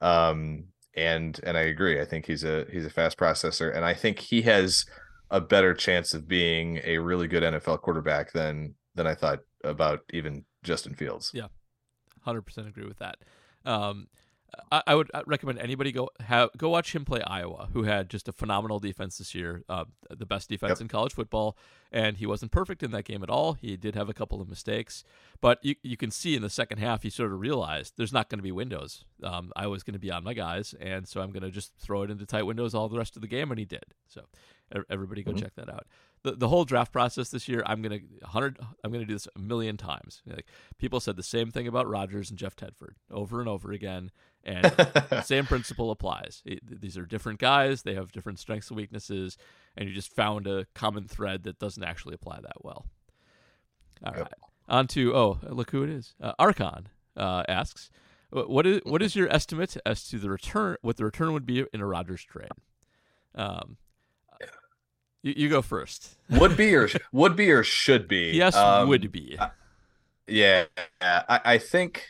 [0.00, 0.64] um
[0.96, 4.20] and and i agree i think he's a he's a fast processor and i think
[4.20, 4.86] he has
[5.30, 10.00] a better chance of being a really good nfl quarterback than than i thought about
[10.12, 11.48] even justin fields Yeah.
[12.22, 13.16] Hundred percent agree with that.
[13.64, 14.08] Um,
[14.72, 18.28] I, I would recommend anybody go have go watch him play Iowa, who had just
[18.28, 20.80] a phenomenal defense this year, uh, the best defense Yep.
[20.82, 21.56] in college football,
[21.90, 23.54] and he wasn't perfect in that game at all.
[23.54, 25.04] He did have a couple of mistakes,
[25.40, 28.28] but you you can see in the second half he sort of realized there's not
[28.28, 29.04] going to be windows.
[29.22, 31.72] Um, I was going to be on my guys, and so I'm going to just
[31.78, 33.84] throw it into tight windows all the rest of the game, and he did.
[34.06, 34.22] So
[34.90, 35.40] everybody go Mhm.
[35.40, 35.86] check that out.
[36.24, 38.58] The, the whole draft process this year, I'm gonna hundred.
[38.82, 40.20] I'm gonna do this a million times.
[40.26, 44.10] Like people said the same thing about Rodgers and Jeff Tedford over and over again,
[44.42, 46.42] and the same principle applies.
[46.44, 49.38] It- these are different guys; they have different strengths and weaknesses,
[49.78, 52.84] and you just found a common thread that doesn't actually apply that well.
[54.04, 54.32] All right, Yep.
[54.68, 56.14] on to oh, look who it is.
[56.20, 57.90] Uh, Archon uh, asks,
[58.30, 60.76] "What is what is your estimate as to the return?
[60.82, 62.50] What the return would be in a Rodgers trade?"
[63.34, 63.76] Um,
[65.22, 66.16] you, you go first.
[66.30, 69.38] would be or would be or should be Yes, Um, would be.
[70.26, 70.64] Yeah,
[71.00, 72.08] I, I think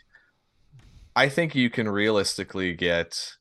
[1.15, 3.37] I think you can realistically get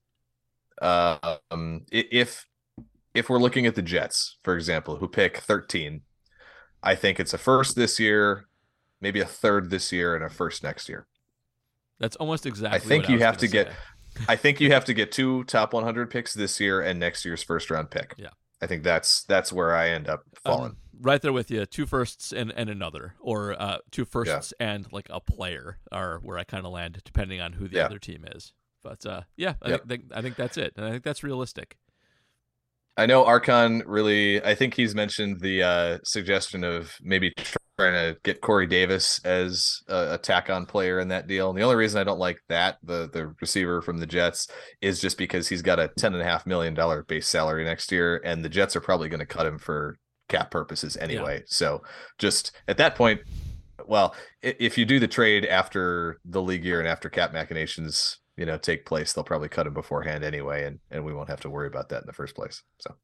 [0.82, 2.46] um if
[3.18, 6.02] if we're looking at the Jets, for example, who pick 13,
[6.84, 8.46] I think it's a first this year,
[9.02, 11.08] maybe a third this year, and a first next year.
[12.00, 12.78] That's almost exactly.
[12.78, 13.74] I think what you was have to gonna get.
[14.30, 17.44] I think you have to get two top 100 picks this year and next year's
[17.44, 18.14] first round pick.
[18.18, 18.30] Yeah.
[18.62, 20.72] I think that's that's where I end up falling.
[20.72, 21.66] Um, right there with you.
[21.66, 26.38] Two firsts and, and another, or uh, two firsts and like a player are where
[26.40, 27.86] I kind of land, depending on who the Yeah.
[27.86, 28.54] other team is.
[28.84, 29.88] But uh, yeah, I Yep.
[29.88, 31.78] think I think that's it, and I think that's realistic.
[32.98, 34.44] I know Archon really.
[34.44, 37.32] I think he's mentioned the uh, suggestion of maybe
[37.78, 41.50] trying to get Corey Davis as a, a tack on player in that deal.
[41.50, 44.48] And the only reason I don't like that the the receiver from the Jets
[44.82, 47.92] is just because he's got a ten and a half million dollar base salary next
[47.92, 51.44] year, and the Jets are probably going to cut him for cap purposes anyway.
[51.46, 51.84] So
[52.18, 53.22] just at that point,
[53.86, 58.46] well, if you do the trade after the league year and after cap machinations, you
[58.46, 61.50] know, take place, they'll probably cut him beforehand anyway, and and we won't have to
[61.50, 62.64] worry about that in the first place.
[62.80, 62.96] So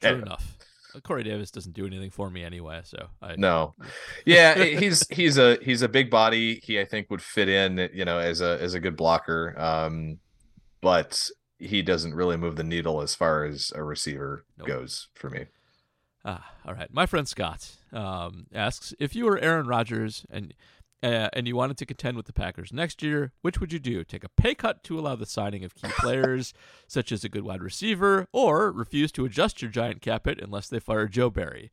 [0.00, 0.22] True Anyway.
[0.22, 0.56] enough.
[0.94, 3.74] Uh, Corey Davis doesn't do anything for me anyway, so I no,
[4.24, 6.60] yeah, he's he's a he's a big body.
[6.62, 9.54] He I think would fit in, you know, as a as a good blocker.
[9.58, 10.18] Um,
[10.80, 14.68] but he doesn't really move the needle as far as a receiver Nope.
[14.68, 15.46] goes for me.
[16.24, 16.92] Ah, all right.
[16.92, 20.54] My friend Scott um, asks if you were Aaron Rodgers and
[21.04, 24.04] uh, and you wanted to contend with the Packers next year, which would you do?
[24.04, 26.54] Take a pay cut to allow the signing of key players,
[26.86, 30.68] such as a good wide receiver, or refuse to adjust your giant cap hit unless
[30.68, 31.70] they fire Joe Barry?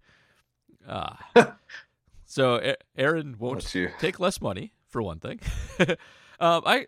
[0.86, 1.18] Ah.
[2.26, 3.66] so A- Aaron won't
[4.00, 5.40] take less money for one thing.
[6.42, 6.88] um, I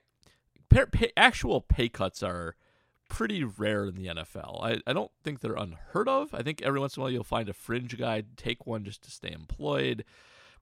[0.69, 2.57] pa- pay, actual pay cuts are
[3.07, 4.61] pretty rare in the NFL.
[4.61, 6.33] I, I don't think they're unheard of.
[6.33, 9.01] I think every once in a while you'll find a fringe guy take one just
[9.03, 10.03] to stay employed.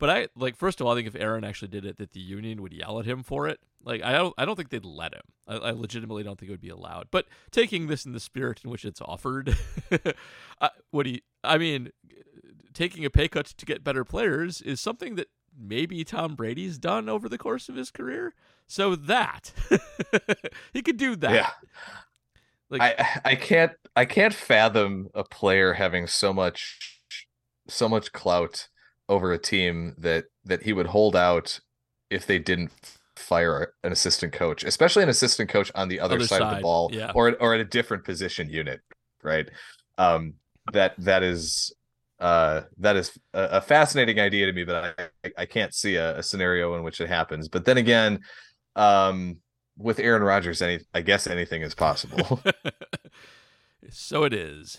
[0.01, 2.19] But I like first of all, I think if Aaron actually did it, that the
[2.19, 3.59] union would yell at him for it.
[3.83, 5.21] Like I don't, I don't think they'd let him.
[5.47, 7.09] I, I legitimately don't think it would be allowed.
[7.11, 9.55] But taking this in the spirit in which it's offered,
[10.61, 11.19] I, what do you?
[11.43, 11.91] I mean,
[12.73, 17.07] taking a pay cut to get better players is something that maybe Tom Brady's done
[17.07, 18.33] over the course of his career.
[18.65, 19.51] So that
[20.73, 21.31] he could do that.
[21.31, 21.49] Yeah.
[22.71, 27.03] Like I I can't I can't fathom a player having so much
[27.67, 28.67] so much clout
[29.11, 31.59] over a team that that he would hold out
[32.09, 32.71] if they didn't
[33.17, 36.61] fire an assistant coach, especially an assistant coach on the other, Other side, of the
[36.61, 37.11] ball yeah.
[37.13, 38.79] or or at a different position unit,
[39.21, 39.47] right?
[39.97, 40.35] Um
[40.71, 41.73] that that is
[42.19, 44.95] uh that is a, a fascinating idea to me, but
[45.25, 47.49] I I can't see a, a scenario in which it happens.
[47.49, 48.21] But then again,
[48.77, 49.37] um
[49.77, 52.41] with Aaron Rodgers, any I guess anything is possible.
[53.89, 54.77] so it is.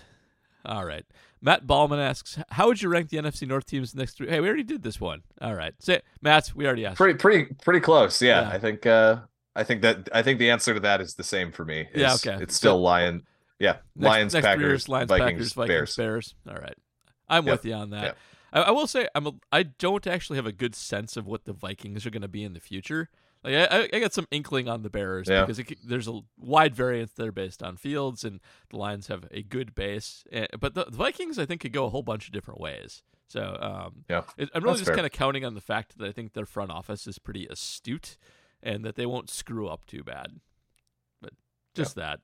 [0.64, 1.04] All right.
[1.42, 4.46] Matt Ballman asks, "How would you rank the NFC North teams next three?" Hey, we
[4.46, 5.22] already did this one.
[5.40, 6.52] All right, say Matt.
[6.54, 6.96] We already asked.
[6.98, 8.48] pretty pretty pretty close yeah, Yeah.
[8.50, 9.16] i think uh
[9.56, 12.14] i think that i think the answer to that is the same for me Yeah,
[12.14, 12.38] okay.
[12.40, 13.22] it's still So- lion
[13.58, 16.34] yeah Next- lions next packers years, Lions, vikings, Packers, Vikings, bears Bears.
[16.48, 16.76] All right,
[17.28, 17.52] I'm Yep.
[17.52, 18.02] with you on that.
[18.04, 18.16] Yep.
[18.54, 21.44] I, I will say I'm a, I don't actually have a good sense of what
[21.44, 23.08] the Vikings are going to be in the future.
[23.44, 25.40] Like I, I- got some inkling on the Bears Yeah.
[25.42, 28.40] because it, there's a wide variance there based on fields, and
[28.70, 30.24] the Lions have a good base.
[30.30, 33.02] Eh, But the, the Vikings, I think, could go a whole bunch of different ways.
[33.28, 36.06] So um, yeah it, I'm really That's just kind of counting on the fact that
[36.06, 38.16] I think their front office is pretty astute,
[38.62, 40.38] and that they won't screw up too bad.
[41.20, 41.32] But
[41.74, 42.20] just that.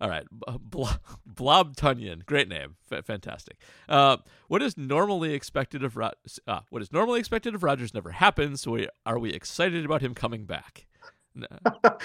[0.00, 0.88] All right, B- Blo-
[1.24, 3.56] Blob Tunyon, great name, F- fantastic.
[3.88, 4.18] Uh,
[4.48, 6.16] what is normally expected of Rod-
[6.46, 8.60] uh, what is normally expected of Rodgers never happens.
[8.62, 10.86] So we, are we excited about him coming back?
[11.34, 11.46] No.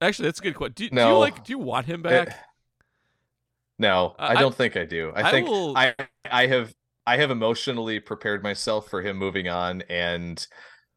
[0.00, 0.74] Actually, that's a good question.
[0.74, 1.44] Do, do you like?
[1.44, 2.36] Do you want him back?
[3.76, 5.94] no I- i don't think i do i I think will- i
[6.30, 6.72] i have
[7.08, 10.46] i have emotionally prepared myself for him moving on and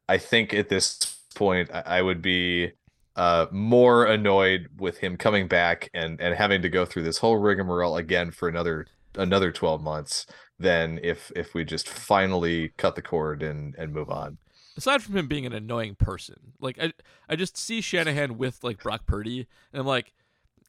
[0.08, 2.72] i think at this point i, I would be
[3.18, 7.38] uh more annoyed with him coming back and and having to go through this whole
[7.38, 10.26] rigmarole again for another another 12 months
[10.60, 14.38] than if if we just finally cut the cord and and move on.
[14.76, 16.94] Aside from him being an annoying person, like I,
[17.28, 20.14] I just see Shanahan with like Brock Purdy, and I'm like,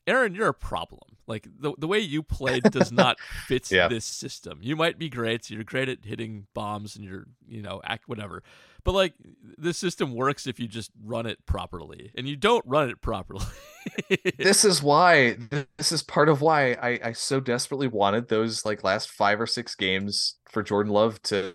[0.09, 1.03] Aaron, you're a problem.
[1.27, 3.89] Like the the way you played does not fit Yeah.
[3.89, 4.59] this system.
[4.63, 8.43] You might be great, you're great at hitting bombs, and you're you know act whatever,
[8.83, 9.13] but like
[9.59, 13.45] this system works if you just run it properly, and you don't run it properly.
[14.39, 15.37] this is why
[15.77, 19.47] this is part of why I, I so desperately wanted those like last five or
[19.47, 21.55] six games for Jordan Love to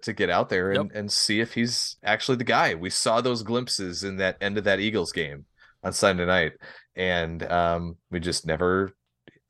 [0.00, 0.96] to get out there and, Yep.
[0.96, 2.74] and see if he's actually the guy.
[2.74, 5.44] We saw those glimpses in that end of that Eagles game
[5.84, 6.52] on Sunday night,
[6.96, 8.92] and um, we just never.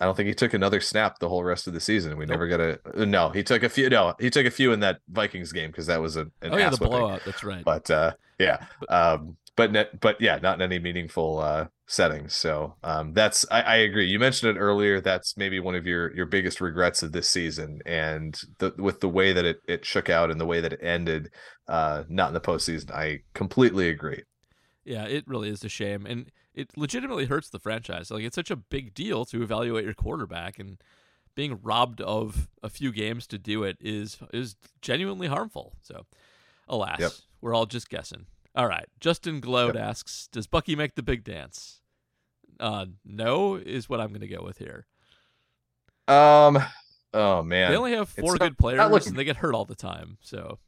[0.00, 2.16] I don't think he took another snap the whole rest of the season.
[2.16, 2.30] We Nope.
[2.34, 2.60] never got
[2.96, 3.30] a no.
[3.30, 3.88] He took a few.
[3.88, 6.56] No, he took a few in that Vikings game because that was a, an oh
[6.56, 7.22] yeah, the blowout.
[7.24, 7.64] That's right.
[7.64, 12.74] but uh yeah um but net, but yeah not in any meaningful uh settings so
[12.82, 16.24] um that's I, I agree you mentioned it earlier that's maybe one of your your
[16.26, 20.30] biggest regrets of this season and the with the way that it it shook out
[20.30, 21.28] and the way that it ended
[21.68, 24.22] uh not in the postseason i completely agree
[24.84, 28.10] Yeah, it really is a shame, and it legitimately hurts the franchise.
[28.10, 30.78] Like it's such a big deal to evaluate your quarterback, and
[31.34, 35.74] being robbed of a few games to do it is is genuinely harmful.
[35.82, 36.06] So,
[36.68, 37.12] alas, Yep.
[37.40, 38.26] we're all just guessing.
[38.54, 41.80] All right, Justin Glode asks, "Does Bucky make the big dance?"
[42.60, 44.86] Uh, no, is what I'm going to go with here.
[46.08, 46.58] Um.
[47.14, 47.70] Oh man.
[47.70, 49.74] They only have It's four not- good players, not and they get hurt all the
[49.74, 50.18] time.
[50.22, 50.58] So,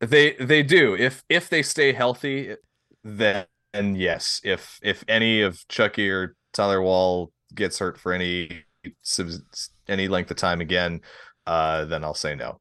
[0.00, 0.94] They they do.
[0.96, 2.56] If if they stay healthy,
[3.02, 4.40] then yes.
[4.44, 8.64] If if any of Chucky or Tyler Wahl gets hurt for any
[9.02, 11.00] subs- any length of time again,
[11.46, 12.60] uh, then I'll say no.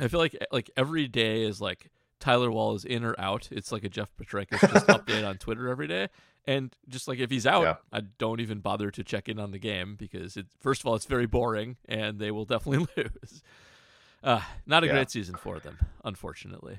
[0.00, 3.48] I feel like like every day is like Tyler Wahl is in or out.
[3.50, 6.08] It's like a Jeff Potrykus just update on Twitter every day.
[6.44, 7.74] And just like if he's out, Yeah.
[7.92, 10.94] I don't even bother to check in on the game because it first of all
[10.96, 13.42] it's very boring and they will definitely lose.
[14.24, 14.92] Uh, not a Yeah.
[14.94, 16.78] great season for them, unfortunately.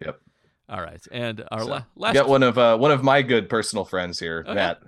[0.00, 0.20] Yep.
[0.68, 3.48] All right, and our So, la- last Got one of uh, one of my good
[3.48, 4.54] personal friends here, Okay.
[4.54, 4.82] Matt.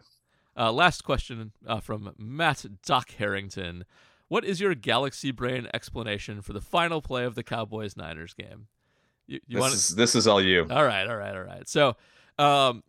[0.59, 3.85] Uh, last question uh, from Matt Doc Harrington.
[4.29, 8.68] What is your galaxy brain explanation for the final play of the Cowboys Niners game?
[9.27, 10.66] You, you This want is this is all you.
[10.70, 11.68] All right, all right, all right.
[11.68, 11.97] So,
[12.39, 12.83] um,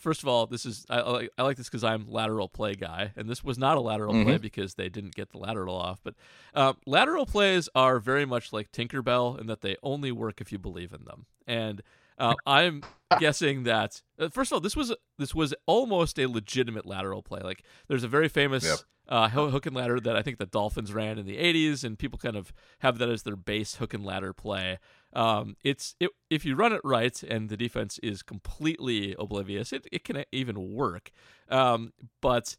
[0.00, 2.74] first of all, this is I, I like I like this because I'm lateral play
[2.74, 4.24] guy, and this was not a lateral Mm-hmm.
[4.28, 6.00] play because they didn't get the lateral off.
[6.02, 6.14] But
[6.54, 10.58] um, lateral plays are very much like Tinkerbell in that they only work if you
[10.58, 11.26] believe in them.
[11.46, 11.82] And
[12.18, 12.82] uh, I'm
[13.20, 17.40] guessing that uh, first of all, this was this was almost a legitimate lateral play.
[17.42, 18.64] Like there's a very famous.
[18.64, 18.78] Yep.
[19.08, 22.18] Uh, hook and ladder that I think the Dolphins ran in the 80s, and people
[22.18, 24.80] kind of have that as their base hook and ladder play.
[25.12, 29.86] Um, it's it, if you run it right and the defense is completely oblivious, it,
[29.92, 31.12] it can even work.
[31.48, 32.56] Um, but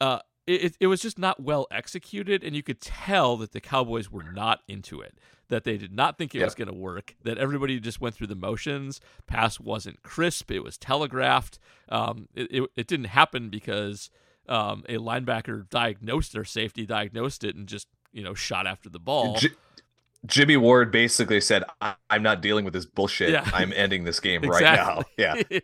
[0.00, 0.18] uh,
[0.48, 4.22] it, it was just not well executed, and you could tell that the Cowboys were
[4.22, 5.18] not into it.
[5.48, 7.14] That they did not think it was going to work.
[7.24, 9.00] That everybody just went through the motions.
[9.26, 10.50] Pass wasn't crisp.
[10.50, 11.58] It was telegraphed.
[11.88, 14.10] Um, it, it, it didn't happen because
[14.46, 18.98] um, a linebacker diagnosed their safety, diagnosed it, and just you know shot after the
[18.98, 19.36] ball.
[19.36, 19.50] J-
[20.26, 23.30] Jimmy Ward basically said, I- "I'm not dealing with this bullshit.
[23.30, 23.48] Yeah.
[23.52, 25.40] I'm ending this game right now." Yeah.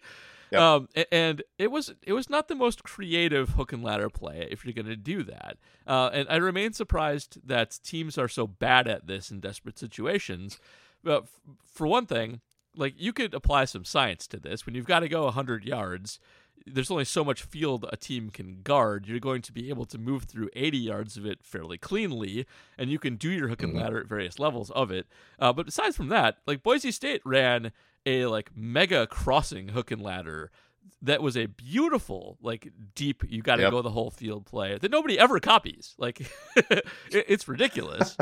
[0.54, 0.62] Yep.
[0.62, 4.64] Um, and it was it was not the most creative hook and ladder play if
[4.64, 5.56] you're going to do that.
[5.86, 10.58] Uh, and I remain surprised that teams are so bad at this in desperate situations.
[11.02, 12.40] But f- for one thing,
[12.76, 14.64] like you could apply some science to this.
[14.66, 16.18] When you've got to go 100 yards,
[16.66, 19.06] there's only so much field a team can guard.
[19.06, 22.46] You're going to be able to move through 80 yards of it fairly cleanly,
[22.78, 23.80] and you can do your hook and Mhm.
[23.80, 25.06] ladder at various levels of it.
[25.38, 27.70] Uh, but besides from that, like Boise State ran
[28.06, 30.50] a like mega crossing hook and ladder
[31.02, 33.70] that was a beautiful like deep you got to Yep.
[33.72, 36.20] go the whole field play that nobody ever copies like
[36.56, 38.16] it, it's ridiculous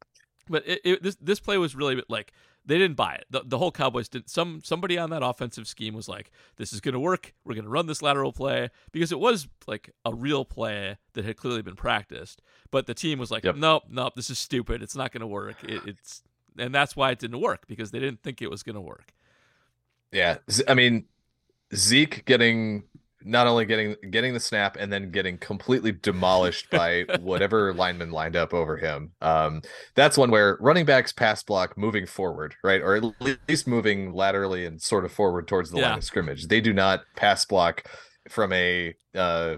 [0.48, 2.32] but it, it, this this play was really like
[2.64, 3.24] they didn't buy it.
[3.28, 4.30] The, the whole Cowboys did.
[4.30, 7.34] Some somebody on that offensive scheme was like, "This is going to work.
[7.44, 11.24] We're going to run this lateral play because it was like a real play that
[11.24, 13.56] had clearly been practiced." But the team was like, Yep.
[13.56, 14.80] "Nope, nope, this is stupid.
[14.80, 16.22] It's not going to work." It, it's
[16.56, 19.12] and that's why it didn't work because they didn't think it was going to work.
[20.12, 20.38] Yeah,
[20.68, 21.06] I mean
[21.74, 22.84] Zeke getting
[23.24, 28.34] not only getting getting the snap and then getting completely demolished by whatever lineman lined
[28.36, 29.12] up over him.
[29.20, 29.62] Um,
[29.94, 33.04] that's one where running backs pass block moving forward, right, or at
[33.48, 35.90] least moving laterally and sort of forward towards the Yeah.
[35.90, 36.48] line of scrimmage.
[36.48, 37.84] They do not pass block
[38.28, 39.56] from a uh,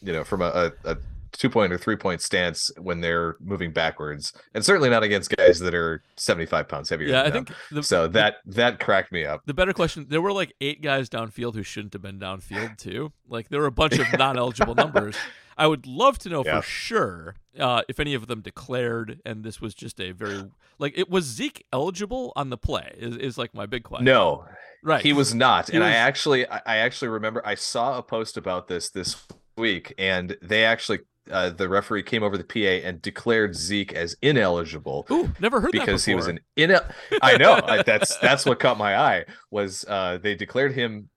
[0.00, 0.96] you know, from a, a, a
[1.32, 5.58] two point or three point stance when they're moving backwards, and certainly not against guys
[5.60, 7.08] that are seventy five pounds heavier.
[7.08, 7.44] Yeah, I them.
[7.46, 8.06] think the, so.
[8.08, 9.42] That that cracked me up.
[9.46, 13.12] the better question there were like eight guys downfield who shouldn't have been downfield too
[13.28, 15.16] like there were a bunch of non-eligible numbers
[15.56, 16.60] i would love to know Yeah.
[16.60, 20.44] for sure uh, if any of them declared and this was just a very
[20.78, 24.44] like it was zeke eligible on the play is, is like my big question No,
[24.82, 28.36] right he was not He and i actually I actually remember i saw a post
[28.36, 29.16] about this this
[29.56, 31.00] week and they actually
[31.30, 35.70] uh, the referee came over the pa and declared zeke as ineligible Ooh, never heard
[35.72, 36.76] because that he was an in
[37.22, 41.08] i know I, that's that's what caught my eye was uh they declared him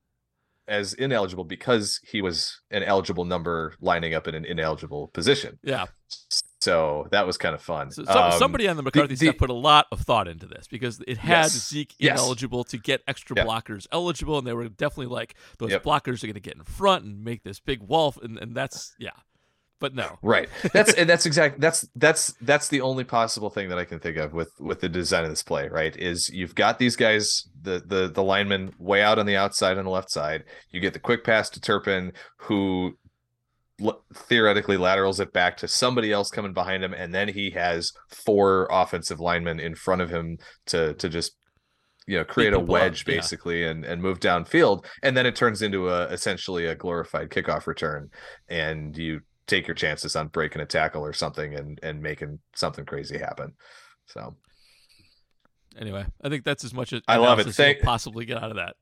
[0.68, 5.86] as ineligible because he was an eligible number lining up in an ineligible position yeah
[6.62, 9.38] so that was kind of fun so, some, Um, somebody on the mccarthy the- staff
[9.38, 11.68] put a lot of thought into this because it had Yes.
[11.70, 12.20] zeke Yes.
[12.20, 13.46] ineligible to get extra Yeah.
[13.46, 15.84] blockers eligible and they were definitely like those Yep.
[15.84, 18.96] blockers are going to get in front and make this big wall and, and that's
[19.00, 19.12] yeah
[19.80, 20.50] but no Right.
[20.74, 21.60] That's and that's exact.
[21.60, 24.90] That's that's that's the only possible thing that I can think of with with the
[24.90, 25.68] design of this play.
[25.68, 29.78] Right, is you've got these guys, the the the linemen way out on the outside
[29.78, 30.44] on the left side.
[30.72, 32.94] You get the quick pass to Turpin, who
[33.82, 37.92] l- theoretically laterals it back to somebody else coming behind him, and then he has
[38.10, 41.34] four offensive linemen in front of him to to just
[42.08, 43.16] you know create a people up, wedge yeah.
[43.16, 47.66] basically and and move downfield and then it turns into a essentially a glorified kickoff
[47.66, 48.08] return
[48.48, 52.86] and you take your chances on breaking a tackle or something and and making something
[52.86, 53.54] crazy happen
[54.08, 54.36] so
[55.78, 57.48] Anyway, I think that's as much as I love it.
[57.54, 58.76] Thank- possibly get out of that.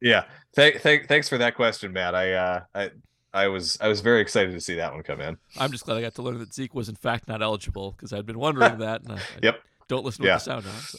[0.00, 0.24] yeah
[0.56, 2.90] thank thank thanks for that question matt i uh i
[3.32, 5.98] i was i was very excited to see that one come in I'm just glad
[5.98, 8.78] I got to learn that Zeke was in fact not eligible because I'd been wondering
[8.86, 9.02] that.
[9.02, 10.34] And I, I yep don't listen to Yeah.
[10.34, 10.72] the sound on.
[10.72, 10.98] So.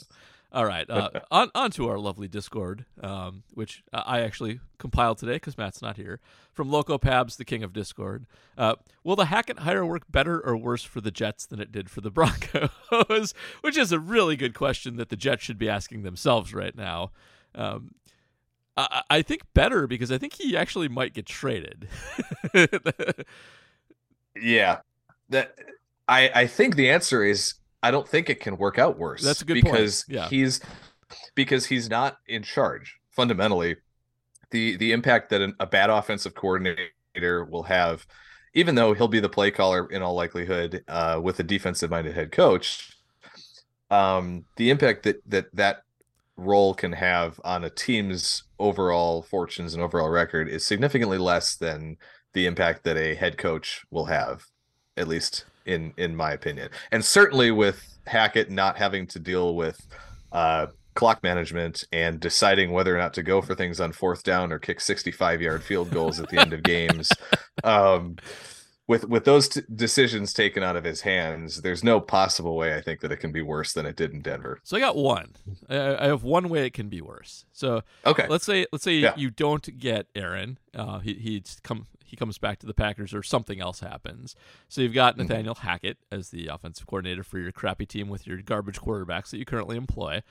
[0.54, 5.34] All right, uh, on on to our lovely Discord, um, which I actually compiled today
[5.34, 6.20] because Matt's not here.
[6.54, 8.28] From Loco Pabs, the king of Discord.
[8.58, 11.90] Uh, will the Hackett hire work better or worse for the Jets than it did
[11.90, 13.34] for the Broncos?
[13.62, 17.12] which is a really good question that the Jets should be asking themselves right now.
[17.56, 17.96] Um,
[18.78, 21.88] I, I think better because I think he actually might get traded.
[24.36, 24.80] Yeah,
[25.30, 25.58] that
[26.08, 29.22] I I think the answer is I don't think it can work out worse.
[29.22, 29.66] That's a good point.
[29.66, 30.28] because Yeah.
[30.30, 30.62] he's
[31.36, 33.76] because he's not in charge fundamentally.
[34.52, 38.08] The the impact that an, a bad offensive coordinator will have,
[38.54, 42.16] even though he'll be the play caller in all likelihood uh, with a defensive minded
[42.16, 42.98] head coach,
[43.92, 45.84] um, the impact that that that
[46.38, 51.98] role can have on a team's overall fortunes and overall record is significantly less than
[52.34, 54.46] the impact that a head coach will have,
[54.98, 56.70] at least in in my opinion.
[56.92, 59.80] And certainly with Hackett not having to deal with
[60.32, 64.52] uh, clock management and deciding whether or not to go for things on fourth down
[64.52, 67.10] or kick 65 yard field goals at the end of games.
[67.64, 68.18] Um,
[68.88, 72.82] with with those t- decisions taken out of his hands, there's no possible way I
[72.82, 74.60] think that it can be worse than it did in Denver.
[74.64, 75.32] so I got one.
[75.70, 77.46] I, I have one way it can be worse.
[77.54, 78.28] So Okay.
[78.28, 79.14] let's say let's say Yeah.
[79.16, 80.58] you don't get Aaron.
[80.76, 84.36] Uh, he he's come he comes back to the Packers or something else happens.
[84.70, 85.24] So you've got Mm-hmm.
[85.28, 89.40] Nathaniel Hackett as the offensive coordinator for your crappy team with your garbage quarterbacks that
[89.40, 90.22] you currently employ.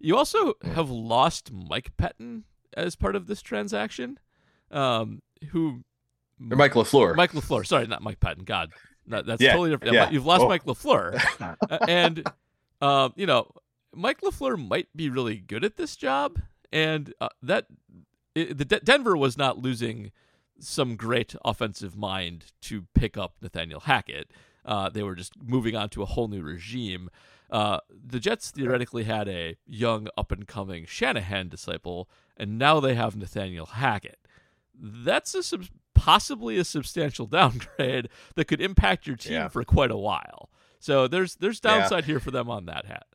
[0.00, 0.72] You also Mm.
[0.74, 2.42] have lost Mike Pettine
[2.76, 4.18] as part of this transaction,
[4.72, 5.84] um, who
[6.50, 7.14] Or Mike LaFleur.
[7.16, 7.64] Mike Lafleur.
[7.66, 8.44] Sorry, not Mike Pettine.
[8.44, 8.70] God,
[9.06, 9.94] no, that's Yeah, totally different.
[9.94, 10.10] yeah.
[10.10, 10.48] You've lost Oh.
[10.48, 11.16] Mike Lafleur,
[11.70, 12.28] Uh, and
[12.80, 13.50] um, you know
[13.94, 16.40] Mike Lafleur might be really good at this job,
[16.72, 17.66] and uh, that
[18.36, 20.12] i the De- Denver was not losing
[20.60, 24.30] some great offensive mind to pick up Nathaniel Hackett.
[24.64, 27.08] Uh, they were just moving on to a whole new regime.
[27.50, 32.94] Uh, the Jets theoretically had a young, up and coming Shanahan disciple, and now they
[32.94, 34.18] have Nathaniel Hackett.
[34.74, 39.48] That's a sub- possibly a substantial downgrade that could impact your team Yeah.
[39.48, 40.50] for quite a while.
[40.78, 41.78] So there's there's Yeah.
[41.78, 43.06] downside here for them on that hat.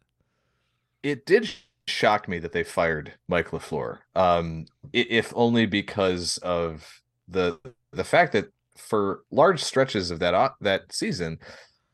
[1.04, 1.52] it did
[1.86, 4.00] shock me that they fired Mike LaFleur.
[4.16, 7.60] Um, if only because of the
[7.92, 8.46] the fact that
[8.78, 11.40] for large stretches of that o- that season,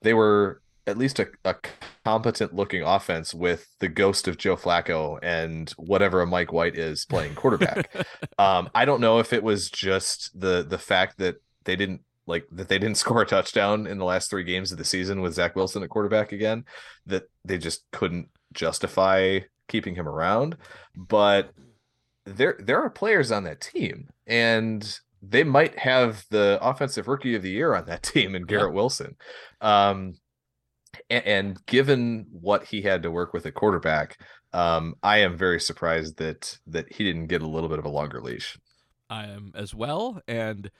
[0.01, 1.55] they were at least a, a
[2.03, 7.05] competent looking offense with the ghost of Joe Flacco and whatever a Mike White is
[7.05, 7.95] playing quarterback.
[8.39, 12.45] um, I don't know if it was just the the fact that they didn't like
[12.51, 15.33] that they didn't score a touchdown in the last three games of the season with
[15.33, 16.65] Zach Wilson at quarterback again,
[17.05, 20.57] that they just couldn't justify keeping him around.
[20.95, 21.51] But
[22.25, 27.41] there there are players on that team, and they might have the offensive rookie of
[27.41, 29.15] the year on that team in Garrett Wilson.
[29.61, 30.15] Um,
[31.09, 34.17] and, and given what he had to work with at quarterback,
[34.53, 37.89] um, I am very surprised that that he didn't get a little bit of a
[37.89, 38.57] longer leash.
[39.09, 40.71] I am as well, and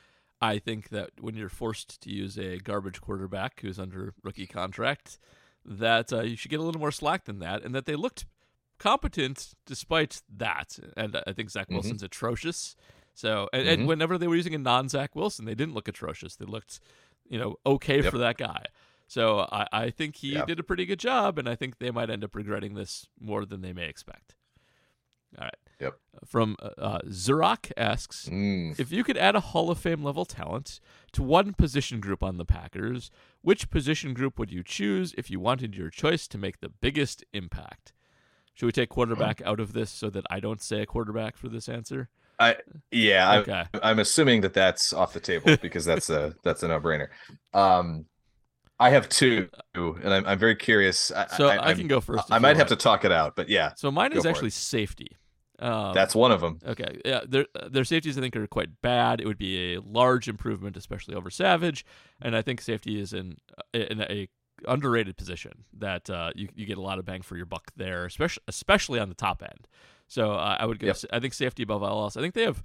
[0.42, 5.20] I think that when you're forced to use a garbage quarterback who's under rookie contract,
[5.66, 8.26] that uh, you should get a little more slack than that, and that they looked
[8.80, 10.80] competent despite that.
[10.96, 11.74] And I think Zach Mhm.
[11.74, 12.76] Wilson's atrocious.
[13.20, 13.88] So, and, and Mhm.
[13.88, 16.38] whenever they were using a non-Zach Wilson, they didn't look atrocious.
[16.38, 16.80] They looked,
[17.28, 18.12] you know, okay Yep.
[18.12, 18.64] for that guy.
[19.08, 20.46] So I, I think he Yeah.
[20.46, 23.44] did a pretty good job, and I think they might end up regretting this more
[23.46, 24.36] than they may expect.
[25.38, 25.56] All right.
[25.82, 26.00] Yep.
[26.26, 27.00] From uh, uh,
[27.78, 28.80] asks, Mm.
[28.80, 30.80] if you could add a Hall of Fame level talent
[31.12, 35.42] to one position group on the Packers, which position group would you choose if you
[35.42, 37.92] wanted your choice to make the biggest impact?
[38.54, 41.50] Should we take quarterback out of this so that I don't say a quarterback for
[41.50, 42.08] this answer?
[42.40, 42.56] I
[42.92, 43.64] yeah, I, Okay.
[43.84, 47.08] I'm assuming that that's off the table because that's a that's a no brainer.
[47.54, 48.06] Um,
[48.80, 51.12] I have two, and I'm I'm very curious.
[51.12, 52.32] I, So I, I'm- can go first.
[52.32, 54.32] I might have to talk it out, but yeah, So mine is for it.
[54.32, 55.18] actually safety.
[55.62, 56.60] Um, that's one of them.
[56.66, 59.20] Okay, yeah, their their safeties I think are quite bad.
[59.20, 61.86] It would be a large improvement, especially over Savage,
[62.22, 63.36] and I think safety is in
[63.74, 64.30] in a
[64.68, 68.06] underrated position that uh, you you get a lot of bang for your buck there,
[68.06, 69.68] especially especially on the top end.
[70.10, 70.88] So uh, I would go.
[70.88, 70.98] Yep.
[71.14, 72.18] I think safety above all else.
[72.18, 72.62] I think they have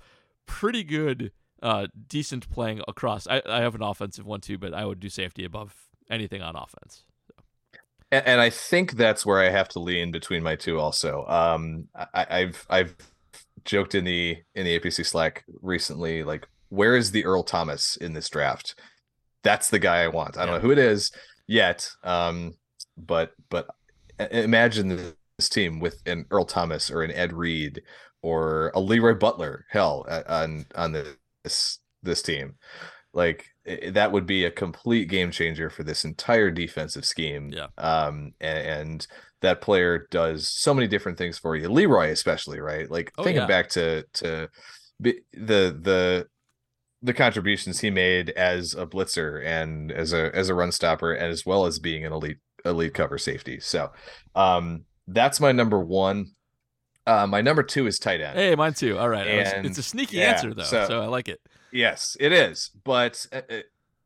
[0.47, 1.31] pretty good,
[1.62, 3.27] uh, decent playing across.
[3.29, 5.75] I, I have an offensive one too, but I would do safety above
[6.11, 7.05] anything on offense.
[8.11, 10.81] and, and I think that's where I have to lean between my two.
[10.81, 12.97] Also, um, I, I've I've
[13.65, 18.12] joked in the in the APC Slack recently, like, where is the Earl Thomas in
[18.15, 18.75] this draft?
[19.43, 20.37] That's the guy I want.
[20.39, 20.57] I don't Yeah.
[20.57, 21.11] know who it is
[21.47, 22.55] yet, um,
[22.97, 23.66] but but
[24.19, 27.82] i- imagine this team with an Earl Thomas or an Ed Reed
[28.23, 29.66] or a Leroy Butler.
[29.70, 32.55] Hell, on on this this team,
[33.12, 37.51] like i- that would be a complete game changer for this entire defensive scheme.
[37.52, 37.66] Yeah.
[37.78, 38.59] Um, and,
[38.90, 39.06] and
[39.40, 41.69] that player does so many different things for you.
[41.69, 42.90] Leroy, especially, right?
[42.90, 43.47] Like Oh, thinking yeah.
[43.47, 44.48] back to to
[45.01, 46.27] be- the the
[47.02, 51.31] the contributions he made as a blitzer and as a as a run stopper and
[51.31, 53.61] as well as being an elite elite cover safety.
[53.61, 53.93] So
[54.35, 56.32] um that's my number one.
[57.06, 58.39] Uh my number two is tight end.
[58.39, 58.98] Hey, mine too.
[58.98, 59.26] All right.
[59.39, 61.40] Was- And- it's a sneaky yeah, answer though, so, so- I like it.
[61.72, 63.56] Yes, it is, but uh, uh,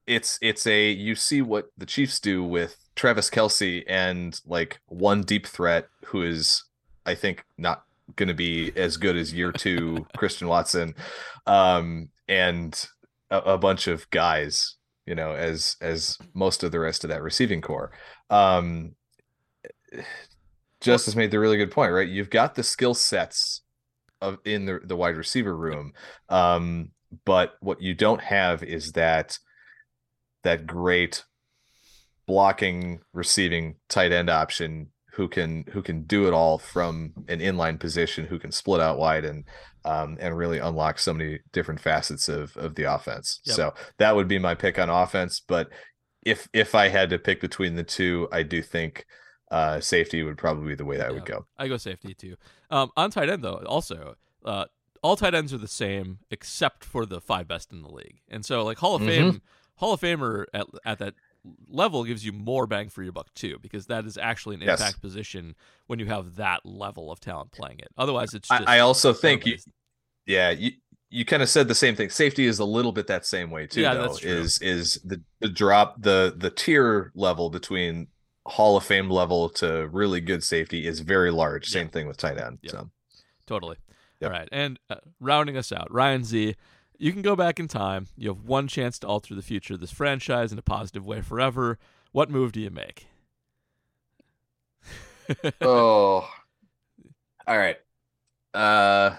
[0.07, 5.23] it's it's a you see what the Chiefs do with Travis Kelce and like one
[5.23, 6.65] deep threat who is
[7.05, 7.85] I think not
[8.17, 10.95] going to be as good as year two Christian Watson,
[11.47, 12.89] um, and
[13.31, 17.23] a, a bunch of guys, you know, as as most of the rest of that
[17.23, 17.93] receiving corps.
[18.31, 18.95] Um,
[20.81, 22.09] Justice made the really good point, right?
[22.09, 23.63] You've got the skill sets
[24.21, 25.93] of in the the wide receiver room.
[26.29, 26.91] Um,
[27.25, 29.39] but what you don't have is that
[30.45, 31.25] that great
[32.27, 37.79] blocking receiving tight end option who can who can do it all from an inline
[37.81, 39.45] position who can split out wide and
[39.85, 43.57] um and really unlock so many different facets of of the offense Yep.
[43.57, 45.71] so that would be my pick on offense but
[46.27, 49.07] if if i had to pick between the two i do think
[49.51, 52.37] uh safety would probably be the way that would go I go safety too.
[52.71, 54.67] Um, on tight end though, also, uh,
[55.03, 58.45] all tight ends are the same except for the five best in the league, and
[58.45, 59.07] so like Hall of Mhm.
[59.07, 59.43] Fame,
[59.77, 61.15] Hall of Famer at at that
[61.69, 64.81] level gives you more bang for your buck too, because that is actually an Yes.
[64.81, 65.55] impact position
[65.87, 67.89] when you have that level of talent playing it.
[67.97, 69.57] Otherwise, it's I, just I also think you,
[70.27, 70.73] yeah you
[71.11, 73.67] you kind of said the same thing safety is a little bit that same way
[73.67, 74.31] too Yeah, though that's true.
[74.31, 78.09] is is the the drop the the tier level between
[78.47, 81.81] hall of fame level to really good safety is very large Yeah.
[81.81, 82.71] same thing with tight end Yeah.
[82.73, 82.91] so
[83.47, 83.77] Totally.
[84.21, 84.31] Yep.
[84.31, 84.49] All right.
[84.53, 86.55] And uh, rounding us out, Ryan Z,
[86.99, 88.09] you can go back in time.
[88.17, 91.21] You have one chance to alter the future of this franchise in a positive way
[91.23, 91.79] forever.
[92.13, 93.07] What move do you make?
[95.61, 96.29] oh
[97.47, 97.77] all right
[98.55, 99.15] uh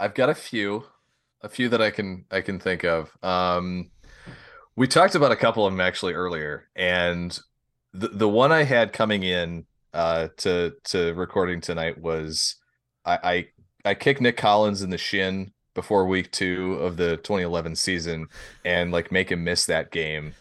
[0.00, 0.84] i've got a few
[1.42, 3.90] a few that i can i can think of um
[4.76, 7.38] we talked about a couple of them actually earlier and
[7.92, 9.64] the the one i had coming in
[9.94, 12.56] uh to to recording tonight was
[13.04, 13.46] i
[13.84, 18.26] i, I kicked nick collins in the shin before week two of the 2011 season
[18.64, 20.34] and like make him miss that game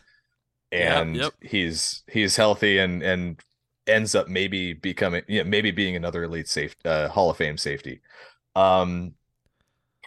[0.72, 1.34] and yep.
[1.42, 3.42] he's he's healthy and and
[3.88, 8.02] ends up maybe becoming yeah maybe being another elite safe uh hall of fame safety
[8.56, 9.14] um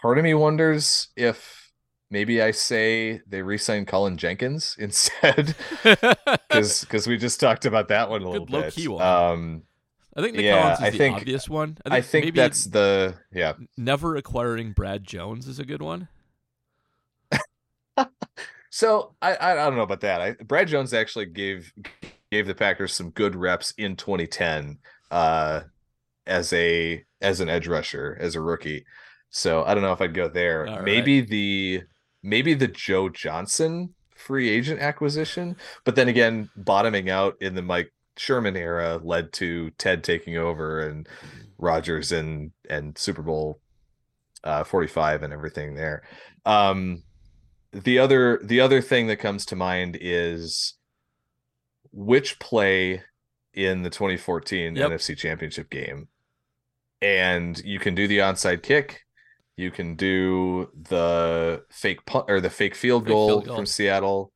[0.01, 1.64] part of me wonders if
[2.11, 8.09] maybe i say they re-sign cullen jenkins instead because because we just talked about that
[8.09, 9.01] one a little Good bit one.
[9.03, 9.63] um
[10.17, 11.77] I think Nick Yeah, Collins is I the think- obvious one.
[11.85, 16.07] i think maybe that's the yeah never acquiring Brad Jones is a good one.
[18.69, 20.19] So I I don't know about that.
[20.21, 21.71] I, Brad Jones actually gave
[22.29, 24.79] gave the Packers some good reps in 2010
[25.11, 25.61] uh
[26.27, 28.85] as a as an edge rusher as a rookie.
[29.29, 30.67] So I don't know if I'd go there.
[30.67, 30.83] All right.
[30.83, 31.83] maybe the
[32.25, 37.91] maybe the Joe Johnson free agent acquisition, but then again, bottoming out in the Mike
[38.17, 41.07] Sherman era led to Ted taking over and
[41.57, 43.59] Rodgers and and Super Bowl
[44.43, 46.03] uh 45 and everything there.
[46.45, 47.03] Um
[47.71, 50.75] the other the other thing that comes to mind is
[51.91, 53.01] which play
[53.53, 54.91] in the 2014 Yep.
[54.91, 56.07] NFC Championship game.
[57.01, 59.04] And you can do the onside kick,
[59.57, 63.55] you can do the fake punt or the fake field Fake goal field goal.
[63.55, 64.31] from Seattle.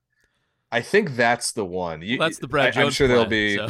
[0.71, 2.01] I think that's the one.
[2.03, 2.85] You, That's the Brad I, Jones.
[2.85, 3.69] I'm sure there'll be so-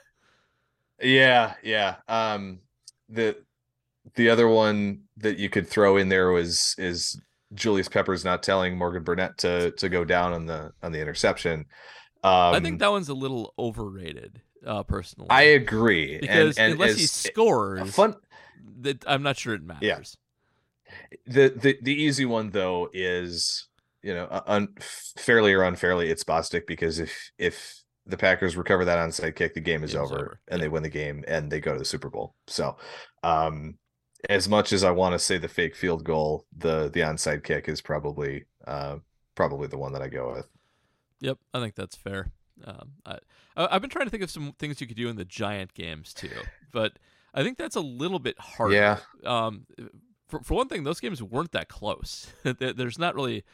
[1.02, 1.96] yeah, yeah.
[2.08, 2.60] Um
[3.08, 3.36] the
[4.14, 7.20] the other one that you could throw in there was is
[7.54, 11.66] Julius Peppers not telling Morgan Burnett to to go down on the on the interception.
[12.22, 15.28] Um I think that one's a little overrated, uh, personally.
[15.30, 16.18] I agree.
[16.18, 18.14] because and, and unless he scores, fun
[18.80, 20.16] that I'm not sure it matters.
[21.26, 23.68] The the the easy one though is
[24.02, 28.98] you know un, fairly or unfairly it's Bostic because if if the Packers recover that
[28.98, 30.64] onside kick the game is Game's over, over, and yeah.
[30.64, 32.34] they win the game and they go to the Super Bowl.
[32.46, 32.76] So
[33.22, 33.74] um
[34.28, 37.68] as much as I want to say the fake field goal the the onside kick
[37.68, 38.96] is probably uh
[39.34, 40.48] probably the one that I go with.
[41.20, 42.32] Yep, I think that's fair.
[42.64, 43.18] Um, I,
[43.56, 45.74] I- I've been trying to think of some things you could do in the giant
[45.74, 46.30] games too,
[46.72, 46.98] but
[47.34, 48.74] I think that's a little bit harder.
[48.74, 48.98] Yeah.
[49.24, 49.66] Um,
[50.28, 52.32] for for one thing, those games weren't that close.
[52.58, 53.44] There's not really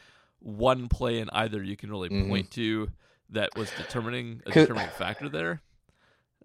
[0.40, 2.28] one play in either you can really Mhm.
[2.28, 2.90] point to
[3.30, 5.62] that was determining a determining factor there.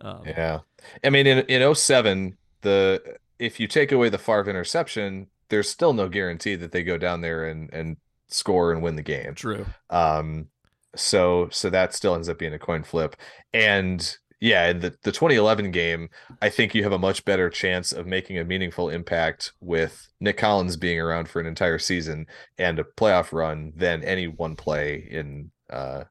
[0.02, 0.60] Um, Yeah.
[1.04, 5.94] I mean in in 07, the if you take away the Favre interception, there's still
[5.94, 7.98] no guarantee that they go down there and and
[8.28, 9.34] score and win the game.
[9.36, 9.66] True.
[9.90, 10.50] Um
[10.96, 13.16] so so that still ends up being a coin flip.
[13.54, 16.10] And yeah, in the, the 2011 game,
[16.42, 20.38] I think you have a much better chance of making a meaningful impact with Nick
[20.38, 22.28] Collins being around for an entire season
[22.58, 26.04] and a playoff run than any one play in uh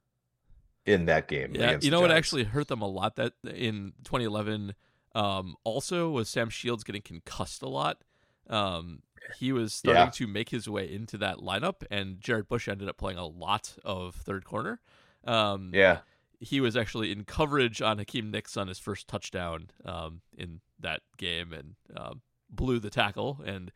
[0.85, 1.53] in that game.
[1.55, 4.75] Yeah, you know what actually hurt them a lot that in 2011
[5.15, 8.03] um, also was Sam Shields getting concussed a lot.
[8.49, 9.03] Um,
[9.41, 10.11] he was starting Yeah.
[10.11, 13.77] to make his way into that lineup, and Jarrett Bush ended up playing a lot
[13.85, 14.81] of third corner.
[15.25, 16.01] Um, Yeah.
[16.41, 21.01] He was actually in coverage on Hakeem Nicks on his first touchdown um, in that
[21.17, 23.41] game and um, blew the tackle.
[23.45, 23.73] And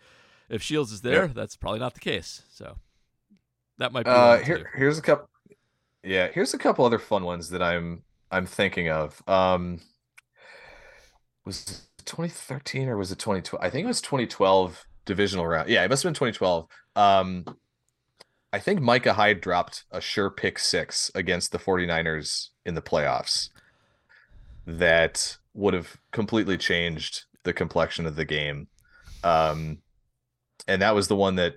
[0.48, 2.42] if Shields is there, that's probably not the case.
[2.52, 2.76] So
[3.78, 4.10] that might be.
[4.10, 5.28] Uh, here, here's a couple.
[6.02, 9.22] Yeah, here's a couple other fun ones that I'm I'm thinking of.
[9.26, 9.80] Um,
[11.44, 13.62] was it 2013 or was it 2012?
[13.62, 15.68] I think it was 2012 divisional round.
[15.68, 16.66] Yeah, it must have been 2012.
[16.96, 17.44] Um,
[18.52, 23.48] I think Micah Hyde dropped a sure pick six against the 49ers in the playoffs.
[24.66, 28.68] That would have completely changed the complexion of the game.
[29.24, 29.78] Um,
[30.68, 31.56] and that was the one that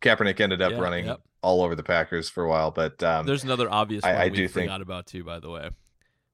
[0.00, 1.20] Kaepernick ended up Yeah, running yep.
[1.42, 2.70] all over the Packers for a while.
[2.70, 5.24] But um, There's another obvious I- one I we do think- about too.
[5.24, 5.70] By the way,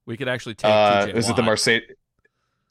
[0.05, 1.81] we could actually take uh, TJ is it the Marseille?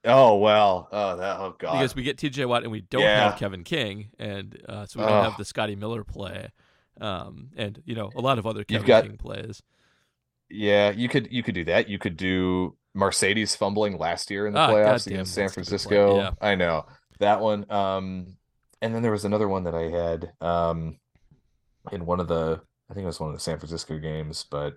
[0.04, 1.72] Oh well, oh that oh god.
[1.72, 3.30] because we get TJ Watt and we don't Yeah.
[3.30, 5.24] have Kevin King, and uh, so we don't Ugh.
[5.26, 6.48] have the Scotty Miller play,
[7.02, 9.62] um, and you know a lot of other Kevin got- King plays.
[10.50, 11.88] Yeah, you could you could do that.
[11.88, 15.56] You could do Mercedes fumbling last year in the Ah, playoffs goddamn, against San that's
[15.56, 16.16] a good point, Francisco.
[16.16, 16.30] yeah.
[16.40, 16.86] I know
[17.20, 17.70] that one.
[17.70, 18.36] Um,
[18.82, 20.98] and then there was another one that I had um
[21.92, 22.60] in one of the
[22.90, 24.74] I think it was one of the San Francisco games, but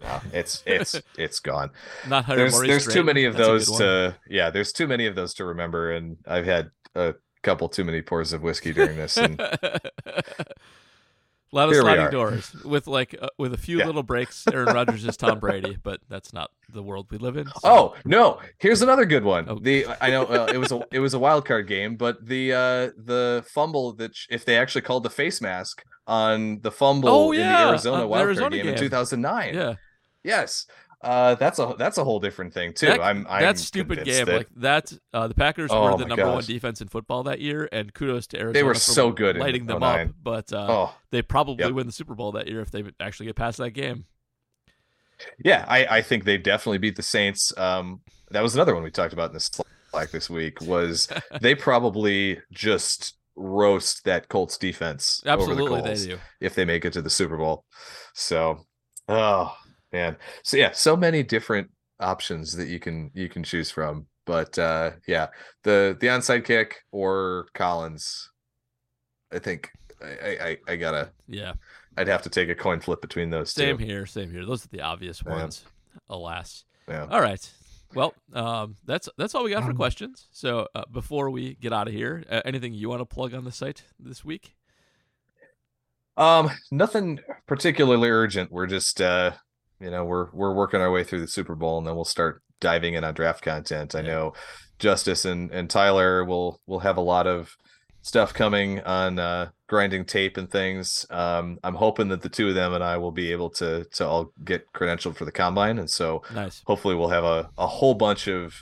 [0.00, 1.70] no, it's it's it's gone.
[2.08, 4.50] Not There's there's too many of that's those to yeah.
[4.50, 8.32] There's too many of those to remember, and I've had a couple too many pours
[8.32, 9.16] of whiskey during this.
[9.16, 9.40] And
[11.52, 13.86] A lot of Here sliding doors with like uh, with a few Yeah.
[13.86, 14.44] little breaks.
[14.52, 17.46] Aaron Rodgers is Tom Brady, but that's not the world we live in.
[17.46, 18.38] so- Oh no!
[18.58, 19.46] Here's another good one.
[19.48, 19.58] Oh.
[19.58, 22.52] The I know uh, it was a it was a wild card game, but the
[22.52, 27.08] uh the fumble that sh- if they actually called the face mask on the fumble
[27.08, 29.54] Oh, in the Arizona on the wild Arizona card game, in 2009.
[29.54, 29.74] yeah,
[30.22, 30.66] Yes.
[31.02, 32.86] Uh, that's a that's a whole different thing too.
[32.86, 34.92] that, I'm, I'm that stupid game that like that.
[35.14, 38.26] Uh, the Packers Oh were the number one defense in football that year, and kudos
[38.28, 38.52] to Arizona.
[38.52, 40.08] They were for so good in lighting them up.
[40.22, 41.72] But uh, oh they probably Yep.
[41.74, 44.04] win the Super Bowl that year if they actually get past that game.
[45.42, 47.56] yeah, I I think they definitely beat the Saints.
[47.56, 49.50] Um, that was another one we talked about in this
[49.94, 50.60] like this week.
[50.60, 51.08] Was
[51.40, 55.22] they probably just roast that Colts defense?
[55.26, 56.18] over the Absolutely, they do.
[56.40, 57.64] if they make it to the Super Bowl.
[58.12, 58.66] So,
[59.08, 59.56] oh
[59.92, 60.16] man.
[60.42, 64.06] So yeah, so many different options that you can you can choose from.
[64.26, 65.28] But uh yeah,
[65.64, 68.30] the the onside kick or Collins,
[69.32, 69.70] I think
[70.02, 71.54] I I, I gotta Yeah,
[71.96, 73.84] I'd have to take a coin flip between those same two.
[73.84, 74.44] here, same here.
[74.46, 75.32] Those are the obvious Yeah.
[75.32, 75.64] ones.
[76.08, 76.64] Alas.
[76.88, 77.06] Yeah.
[77.10, 77.50] All right.
[77.92, 80.28] Well, um, that's that's all we got for Um, questions.
[80.30, 83.42] So uh, before we get out of here, uh, anything you want to plug on
[83.44, 84.54] the site this week?
[86.16, 87.18] Um, nothing
[87.48, 88.52] particularly urgent.
[88.52, 89.32] We're just uh
[89.80, 92.42] you know, we're we're working our way through the Super Bowl and then we'll start
[92.60, 93.94] diving in on draft content.
[93.94, 94.34] I know
[94.78, 97.56] Justice and and Tyler will will have a lot of
[98.02, 101.06] stuff coming on uh grinding tape and things.
[101.10, 104.06] Um I'm hoping that the two of them and I will be able to to
[104.06, 106.62] all get credentialed for the combine and so Nice.
[106.66, 108.54] hopefully we'll have a, a whole bunch of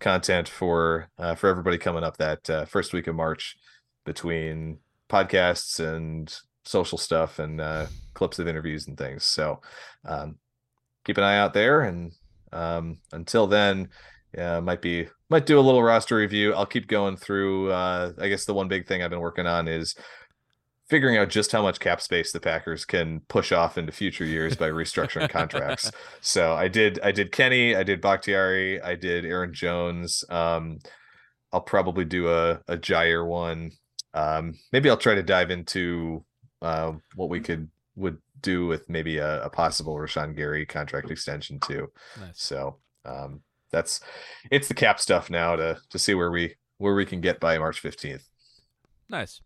[0.00, 3.56] content for uh, for everybody coming up that uh, first week of March
[4.04, 4.78] between
[5.08, 9.24] podcasts and social stuff and uh, clips of interviews and things.
[9.24, 9.60] So
[10.04, 10.36] um,
[11.04, 11.82] keep an eye out there.
[11.82, 12.12] And
[12.52, 13.88] um, until then,
[14.36, 16.54] yeah, might be might do a little roster review.
[16.54, 17.70] I'll keep going through.
[17.70, 19.94] Uh, I guess the one big thing I've been working on is
[20.88, 24.56] figuring out just how much cap space the Packers can push off into future years
[24.56, 25.90] by restructuring contracts.
[26.20, 30.24] So I did I did Kenny, I did Bakhtiari, I did Aaron Jones.
[30.30, 30.78] Um
[31.52, 33.72] I'll probably do a a Jaire one.
[34.14, 36.24] Um maybe I'll try to dive into
[36.62, 41.58] uh what we could would do with maybe a, a possible Rashan Gary contract extension
[41.60, 41.88] too.
[42.20, 42.40] Nice.
[42.40, 43.40] So um
[43.70, 44.00] that's
[44.50, 47.58] it's the cap stuff now to to see where we where we can get by
[47.58, 48.24] March 15th.
[49.08, 49.40] Nice.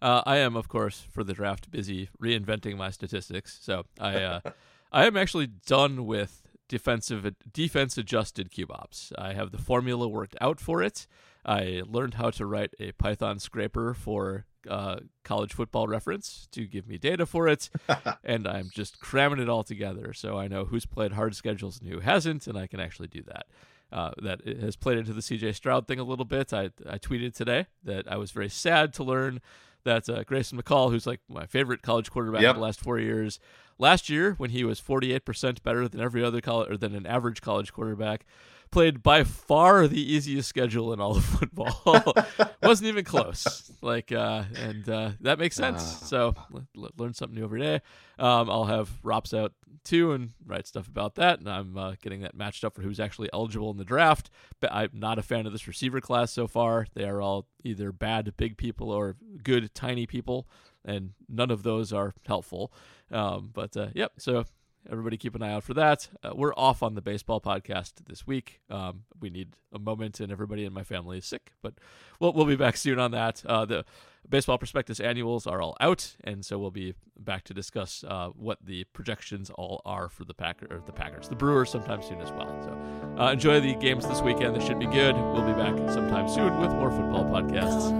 [0.00, 3.58] Uh, I am, of course, for the draft, busy reinventing my statistics.
[3.62, 4.40] So I, uh,
[4.92, 9.12] I am actually done with defensive defense adjusted cube ops.
[9.16, 11.06] I have the formula worked out for it.
[11.44, 16.86] I learned how to write a Python scraper for uh, college football reference to give
[16.86, 17.68] me data for it,
[18.24, 21.88] and I'm just cramming it all together so I know who's played hard schedules and
[21.90, 23.46] who hasn't, and I can actually do that.
[23.92, 26.52] Uh, that has played into the CJ Stroud thing a little bit.
[26.54, 29.42] I, I tweeted today that I was very sad to learn
[29.84, 32.54] that uh, Grayson McCall, who's like my favorite college quarterback Yep.
[32.54, 33.38] in the last four years,
[33.78, 37.42] last year when he was 48% better than every other college or than an average
[37.42, 38.24] college quarterback,
[38.72, 42.14] played by far the easiest schedule in all of football.
[42.62, 43.70] Wasn't even close.
[43.80, 45.80] Like, uh, and uh, that makes sense.
[45.82, 46.04] Ah.
[46.06, 47.80] So l- l- learn something new every day.
[48.18, 49.52] Um, I'll have Rops out
[49.84, 51.38] too and write stuff about that.
[51.38, 54.30] And I'm uh, getting that matched up for who's actually eligible in the draft.
[54.60, 56.86] But I'm not a fan of this receiver class so far.
[56.94, 60.48] They are all either bad big people or good tiny people,
[60.84, 62.72] and none of those are helpful.
[63.10, 64.44] Um, but uh, yep, so
[64.90, 66.08] everybody keep an eye out for that.
[66.22, 68.60] Uh, we're off on the baseball podcast this week.
[68.70, 71.74] Um, we need a moment, and everybody in my family is sick, but
[72.20, 73.44] we'll we'll be back soon on that.
[73.46, 73.84] Uh, the
[74.28, 78.58] baseball prospectus annuals are all out, and so we'll be back to discuss uh, what
[78.64, 82.30] the projections all are for the Packer or the Packers, the Brewers, sometime soon as
[82.32, 82.54] well.
[82.62, 85.14] So uh, enjoy the games this weekend; they should be good.
[85.14, 87.92] We'll be back sometime soon with more football podcasts.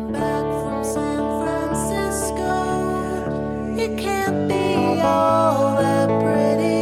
[3.75, 6.82] It can't be all that pretty.